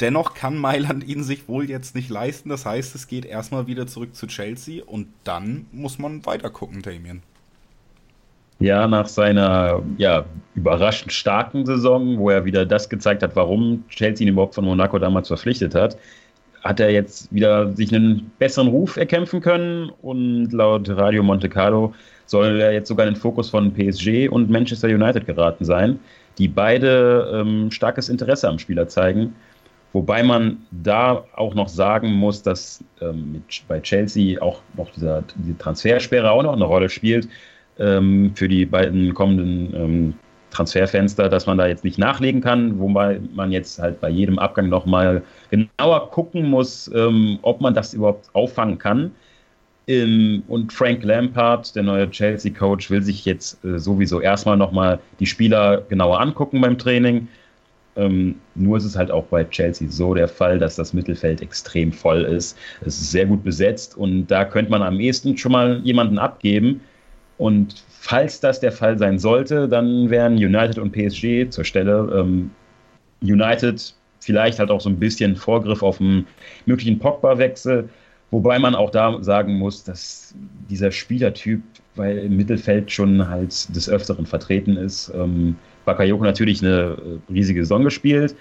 Dennoch 0.00 0.34
kann 0.34 0.56
Mailand 0.56 1.04
ihn 1.04 1.22
sich 1.22 1.48
wohl 1.48 1.68
jetzt 1.68 1.94
nicht 1.94 2.08
leisten. 2.08 2.48
Das 2.48 2.64
heißt, 2.64 2.94
es 2.94 3.06
geht 3.06 3.24
erstmal 3.24 3.66
wieder 3.66 3.86
zurück 3.86 4.14
zu 4.14 4.26
Chelsea 4.26 4.84
und 4.84 5.08
dann 5.24 5.66
muss 5.72 5.98
man 5.98 6.24
weiter 6.24 6.50
gucken, 6.50 6.82
Damien. 6.82 7.22
Ja, 8.60 8.86
nach 8.86 9.06
seiner 9.06 9.82
ja, 9.96 10.26
überraschend 10.54 11.12
starken 11.12 11.64
Saison, 11.64 12.18
wo 12.18 12.28
er 12.28 12.44
wieder 12.44 12.66
das 12.66 12.90
gezeigt 12.90 13.22
hat, 13.22 13.34
warum 13.34 13.84
Chelsea 13.88 14.26
ihn 14.26 14.34
überhaupt 14.34 14.54
von 14.54 14.66
Monaco 14.66 14.98
damals 14.98 15.28
verpflichtet 15.28 15.74
hat, 15.74 15.96
hat 16.62 16.80
er 16.80 16.90
jetzt 16.90 17.32
wieder 17.32 17.74
sich 17.74 17.94
einen 17.94 18.30
besseren 18.38 18.68
Ruf 18.68 18.96
erkämpfen 18.96 19.40
können 19.40 19.90
und 20.02 20.52
laut 20.52 20.88
Radio 20.90 21.22
Monte 21.22 21.48
Carlo 21.48 21.94
soll 22.26 22.60
er 22.60 22.72
jetzt 22.72 22.88
sogar 22.88 23.06
in 23.06 23.14
den 23.14 23.20
Fokus 23.20 23.50
von 23.50 23.72
PSG 23.72 24.28
und 24.28 24.50
Manchester 24.50 24.88
United 24.88 25.26
geraten 25.26 25.64
sein, 25.64 25.98
die 26.38 26.48
beide 26.48 27.30
ähm, 27.34 27.70
starkes 27.70 28.08
Interesse 28.08 28.48
am 28.48 28.58
Spieler 28.58 28.88
zeigen. 28.88 29.34
Wobei 29.92 30.22
man 30.22 30.58
da 30.70 31.24
auch 31.34 31.54
noch 31.54 31.68
sagen 31.68 32.12
muss, 32.12 32.42
dass 32.42 32.84
ähm, 33.00 33.32
mit, 33.32 33.42
bei 33.66 33.80
Chelsea 33.80 34.40
auch 34.40 34.60
noch 34.76 34.90
dieser, 34.92 35.24
diese 35.36 35.58
Transfersperre 35.58 36.30
auch 36.30 36.42
noch 36.44 36.52
eine 36.52 36.64
Rolle 36.64 36.88
spielt 36.88 37.28
ähm, 37.78 38.32
für 38.36 38.46
die 38.46 38.66
beiden 38.66 39.12
kommenden 39.14 39.74
ähm, 39.74 40.14
Transferfenster, 40.50 41.28
dass 41.28 41.46
man 41.46 41.58
da 41.58 41.66
jetzt 41.66 41.84
nicht 41.84 41.98
nachlegen 41.98 42.40
kann, 42.40 42.78
wobei 42.78 43.20
man 43.34 43.52
jetzt 43.52 43.78
halt 43.78 44.00
bei 44.00 44.08
jedem 44.08 44.38
Abgang 44.38 44.68
nochmal 44.68 45.22
genauer 45.50 46.10
gucken 46.10 46.48
muss, 46.48 46.90
ähm, 46.94 47.38
ob 47.42 47.60
man 47.60 47.74
das 47.74 47.94
überhaupt 47.94 48.28
auffangen 48.32 48.78
kann. 48.78 49.12
Ähm, 49.86 50.42
und 50.46 50.72
Frank 50.72 51.02
Lampard, 51.02 51.74
der 51.74 51.82
neue 51.82 52.10
Chelsea-Coach, 52.10 52.90
will 52.90 53.02
sich 53.02 53.24
jetzt 53.24 53.64
äh, 53.64 53.78
sowieso 53.78 54.20
erstmal 54.20 54.56
nochmal 54.56 55.00
die 55.18 55.26
Spieler 55.26 55.82
genauer 55.88 56.20
angucken 56.20 56.60
beim 56.60 56.78
Training. 56.78 57.28
Ähm, 57.96 58.36
nur 58.54 58.76
ist 58.76 58.84
es 58.84 58.96
halt 58.96 59.10
auch 59.10 59.24
bei 59.24 59.42
Chelsea 59.44 59.88
so 59.90 60.14
der 60.14 60.28
Fall, 60.28 60.58
dass 60.58 60.76
das 60.76 60.92
Mittelfeld 60.92 61.42
extrem 61.42 61.92
voll 61.92 62.22
ist. 62.22 62.56
Es 62.82 63.00
ist 63.00 63.10
sehr 63.10 63.26
gut 63.26 63.42
besetzt 63.42 63.96
und 63.96 64.28
da 64.28 64.44
könnte 64.44 64.70
man 64.70 64.82
am 64.82 65.00
ehesten 65.00 65.36
schon 65.36 65.52
mal 65.52 65.80
jemanden 65.82 66.18
abgeben. 66.18 66.80
Und 67.40 67.82
falls 67.88 68.40
das 68.40 68.60
der 68.60 68.70
Fall 68.70 68.98
sein 68.98 69.18
sollte, 69.18 69.66
dann 69.66 70.10
wären 70.10 70.34
United 70.34 70.78
und 70.78 70.92
PSG 70.92 71.48
zur 71.48 71.64
Stelle. 71.64 72.06
Ähm, 72.14 72.50
United 73.22 73.94
vielleicht 74.20 74.58
halt 74.58 74.70
auch 74.70 74.82
so 74.82 74.90
ein 74.90 74.98
bisschen 74.98 75.36
Vorgriff 75.36 75.82
auf 75.82 76.02
einen 76.02 76.26
möglichen 76.66 76.98
Pogba-Wechsel, 76.98 77.88
wobei 78.30 78.58
man 78.58 78.74
auch 78.74 78.90
da 78.90 79.22
sagen 79.22 79.54
muss, 79.54 79.84
dass 79.84 80.34
dieser 80.68 80.92
Spielertyp, 80.92 81.62
weil 81.94 82.18
im 82.18 82.36
Mittelfeld 82.36 82.92
schon 82.92 83.26
halt 83.26 83.74
des 83.74 83.88
Öfteren 83.88 84.26
vertreten 84.26 84.76
ist, 84.76 85.10
ähm, 85.14 85.56
Bakayoko 85.86 86.22
natürlich 86.22 86.62
eine 86.62 86.98
äh, 87.28 87.32
riesige 87.32 87.62
Saison 87.62 87.84
gespielt, 87.84 88.36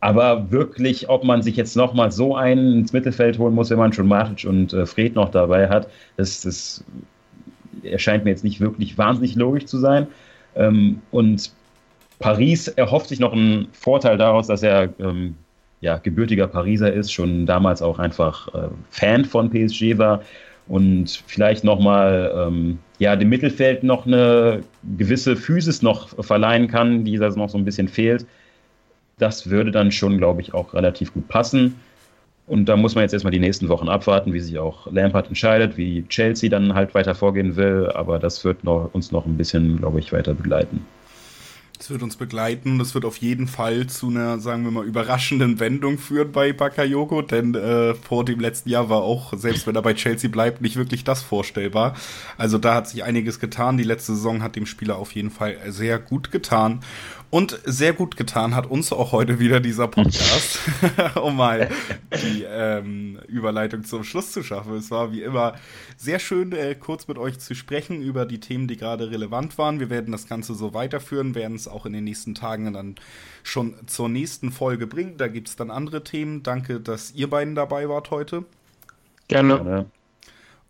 aber 0.00 0.50
wirklich, 0.50 1.10
ob 1.10 1.24
man 1.24 1.42
sich 1.42 1.56
jetzt 1.56 1.76
nochmal 1.76 2.10
so 2.10 2.36
einen 2.36 2.78
ins 2.78 2.94
Mittelfeld 2.94 3.38
holen 3.38 3.54
muss, 3.54 3.68
wenn 3.68 3.78
man 3.78 3.92
schon 3.92 4.08
Matic 4.08 4.48
und 4.48 4.72
äh, 4.72 4.86
Fred 4.86 5.14
noch 5.14 5.30
dabei 5.30 5.68
hat, 5.68 5.88
das, 6.16 6.40
das 6.40 6.82
erscheint 7.82 8.24
mir 8.24 8.30
jetzt 8.30 8.44
nicht 8.44 8.60
wirklich 8.60 8.98
wahnsinnig 8.98 9.34
logisch 9.34 9.66
zu 9.66 9.78
sein. 9.78 10.06
Ähm, 10.54 11.00
und 11.10 11.52
Paris 12.18 12.68
erhofft 12.68 13.08
sich 13.08 13.20
noch 13.20 13.32
einen 13.32 13.68
Vorteil 13.72 14.16
daraus, 14.16 14.46
dass 14.46 14.62
er 14.62 14.88
ähm, 15.00 15.34
ja, 15.80 15.98
gebürtiger 15.98 16.46
Pariser 16.46 16.92
ist, 16.92 17.12
schon 17.12 17.44
damals 17.46 17.82
auch 17.82 17.98
einfach 17.98 18.48
äh, 18.54 18.68
Fan 18.90 19.24
von 19.24 19.50
PSG 19.50 19.98
war 19.98 20.22
und 20.68 21.22
vielleicht 21.26 21.64
nochmal 21.64 22.32
ähm, 22.36 22.78
ja, 22.98 23.16
dem 23.16 23.28
Mittelfeld 23.28 23.82
noch 23.82 24.06
eine 24.06 24.62
gewisse 24.96 25.36
Physis 25.36 25.82
noch 25.82 26.08
verleihen 26.24 26.68
kann, 26.68 27.04
die 27.04 27.16
da 27.18 27.28
noch 27.30 27.50
so 27.50 27.58
ein 27.58 27.64
bisschen 27.64 27.88
fehlt. 27.88 28.24
Das 29.18 29.50
würde 29.50 29.72
dann 29.72 29.90
schon, 29.90 30.18
glaube 30.18 30.40
ich, 30.40 30.54
auch 30.54 30.72
relativ 30.72 31.12
gut 31.12 31.26
passen. 31.28 31.74
Und 32.46 32.66
da 32.66 32.76
muss 32.76 32.94
man 32.94 33.02
jetzt 33.02 33.12
erstmal 33.12 33.30
die 33.30 33.38
nächsten 33.38 33.68
Wochen 33.68 33.88
abwarten, 33.88 34.32
wie 34.32 34.40
sich 34.40 34.58
auch 34.58 34.90
Lampard 34.90 35.28
entscheidet, 35.28 35.76
wie 35.76 36.04
Chelsea 36.08 36.50
dann 36.50 36.74
halt 36.74 36.94
weiter 36.94 37.14
vorgehen 37.14 37.56
will. 37.56 37.90
Aber 37.94 38.18
das 38.18 38.44
wird 38.44 38.64
noch, 38.64 38.90
uns 38.92 39.12
noch 39.12 39.26
ein 39.26 39.36
bisschen, 39.36 39.78
glaube 39.78 40.00
ich, 40.00 40.12
weiter 40.12 40.34
begleiten. 40.34 40.84
Es 41.82 41.90
wird 41.90 42.04
uns 42.04 42.14
begleiten. 42.14 42.78
Das 42.78 42.94
wird 42.94 43.04
auf 43.04 43.16
jeden 43.16 43.48
Fall 43.48 43.88
zu 43.88 44.08
einer, 44.08 44.38
sagen 44.38 44.62
wir 44.62 44.70
mal, 44.70 44.84
überraschenden 44.84 45.58
Wendung 45.58 45.98
führen 45.98 46.30
bei 46.30 46.52
Bakayoko, 46.52 47.22
denn 47.22 47.56
äh, 47.56 47.94
vor 47.94 48.24
dem 48.24 48.38
letzten 48.38 48.68
Jahr 48.68 48.88
war 48.88 49.02
auch, 49.02 49.32
selbst 49.36 49.66
wenn 49.66 49.74
er 49.74 49.82
bei 49.82 49.94
Chelsea 49.94 50.30
bleibt, 50.30 50.60
nicht 50.60 50.76
wirklich 50.76 51.02
das 51.02 51.22
vorstellbar. 51.22 51.96
Also 52.38 52.58
da 52.58 52.74
hat 52.76 52.88
sich 52.88 53.02
einiges 53.02 53.40
getan. 53.40 53.78
Die 53.78 53.82
letzte 53.82 54.14
Saison 54.14 54.44
hat 54.44 54.54
dem 54.54 54.66
Spieler 54.66 54.96
auf 54.96 55.10
jeden 55.12 55.30
Fall 55.30 55.56
sehr 55.66 55.98
gut 55.98 56.30
getan. 56.30 56.84
Und 57.32 57.58
sehr 57.64 57.94
gut 57.94 58.18
getan 58.18 58.54
hat 58.54 58.66
uns 58.66 58.92
auch 58.92 59.12
heute 59.12 59.38
wieder 59.38 59.58
dieser 59.58 59.88
Podcast, 59.88 60.58
um 61.14 61.34
mal 61.34 61.70
die 62.22 62.44
ähm, 62.46 63.18
Überleitung 63.26 63.84
zum 63.84 64.04
Schluss 64.04 64.32
zu 64.32 64.42
schaffen. 64.42 64.74
Es 64.74 64.90
war 64.90 65.12
wie 65.12 65.22
immer 65.22 65.54
sehr 65.96 66.18
schön, 66.18 66.52
äh, 66.52 66.74
kurz 66.74 67.08
mit 67.08 67.16
euch 67.16 67.38
zu 67.38 67.54
sprechen 67.54 68.02
über 68.02 68.26
die 68.26 68.38
Themen, 68.38 68.68
die 68.68 68.76
gerade 68.76 69.10
relevant 69.10 69.56
waren. 69.56 69.80
Wir 69.80 69.88
werden 69.88 70.12
das 70.12 70.28
Ganze 70.28 70.54
so 70.54 70.74
weiterführen, 70.74 71.34
werden 71.34 71.56
es 71.56 71.68
auch 71.68 71.86
in 71.86 71.94
den 71.94 72.04
nächsten 72.04 72.34
Tagen 72.34 72.70
dann 72.74 72.96
schon 73.42 73.76
zur 73.86 74.10
nächsten 74.10 74.52
Folge 74.52 74.86
bringen. 74.86 75.16
Da 75.16 75.28
gibt 75.28 75.48
es 75.48 75.56
dann 75.56 75.70
andere 75.70 76.04
Themen. 76.04 76.42
Danke, 76.42 76.80
dass 76.80 77.14
ihr 77.14 77.30
beiden 77.30 77.54
dabei 77.54 77.88
wart 77.88 78.10
heute. 78.10 78.44
Gerne. 79.28 79.86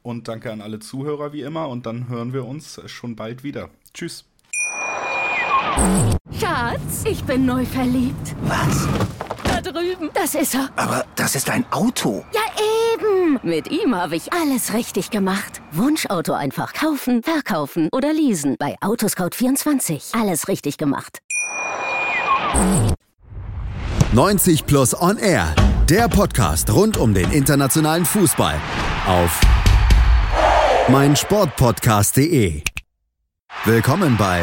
Und 0.04 0.28
danke 0.28 0.52
an 0.52 0.60
alle 0.60 0.78
Zuhörer 0.78 1.32
wie 1.32 1.42
immer. 1.42 1.68
Und 1.68 1.86
dann 1.86 2.08
hören 2.08 2.32
wir 2.32 2.44
uns 2.46 2.80
schon 2.86 3.16
bald 3.16 3.42
wieder. 3.42 3.68
Tschüss. 3.92 4.26
Schatz, 6.38 7.04
ich 7.04 7.22
bin 7.24 7.46
neu 7.46 7.64
verliebt. 7.64 8.34
Was? 8.42 8.86
Da 9.44 9.60
drüben. 9.60 10.10
Das 10.14 10.34
ist 10.34 10.54
er. 10.54 10.68
Aber 10.76 11.04
das 11.16 11.34
ist 11.34 11.48
ein 11.50 11.64
Auto. 11.70 12.24
Ja, 12.32 12.40
eben. 12.94 13.38
Mit 13.42 13.70
ihm 13.70 13.94
habe 13.94 14.16
ich 14.16 14.32
alles 14.32 14.72
richtig 14.74 15.10
gemacht. 15.10 15.60
Wunschauto 15.72 16.32
einfach 16.32 16.72
kaufen, 16.72 17.22
verkaufen 17.22 17.88
oder 17.92 18.12
leasen. 18.12 18.56
Bei 18.58 18.76
Autoscout24. 18.80 20.18
Alles 20.20 20.48
richtig 20.48 20.78
gemacht. 20.78 21.20
90 24.12 24.66
Plus 24.66 25.00
On 25.00 25.16
Air. 25.18 25.54
Der 25.88 26.08
Podcast 26.08 26.70
rund 26.72 26.96
um 26.96 27.14
den 27.14 27.30
internationalen 27.32 28.04
Fußball. 28.04 28.54
Auf 29.06 29.40
meinsportpodcast.de. 30.88 32.62
Willkommen 33.64 34.16
bei 34.16 34.42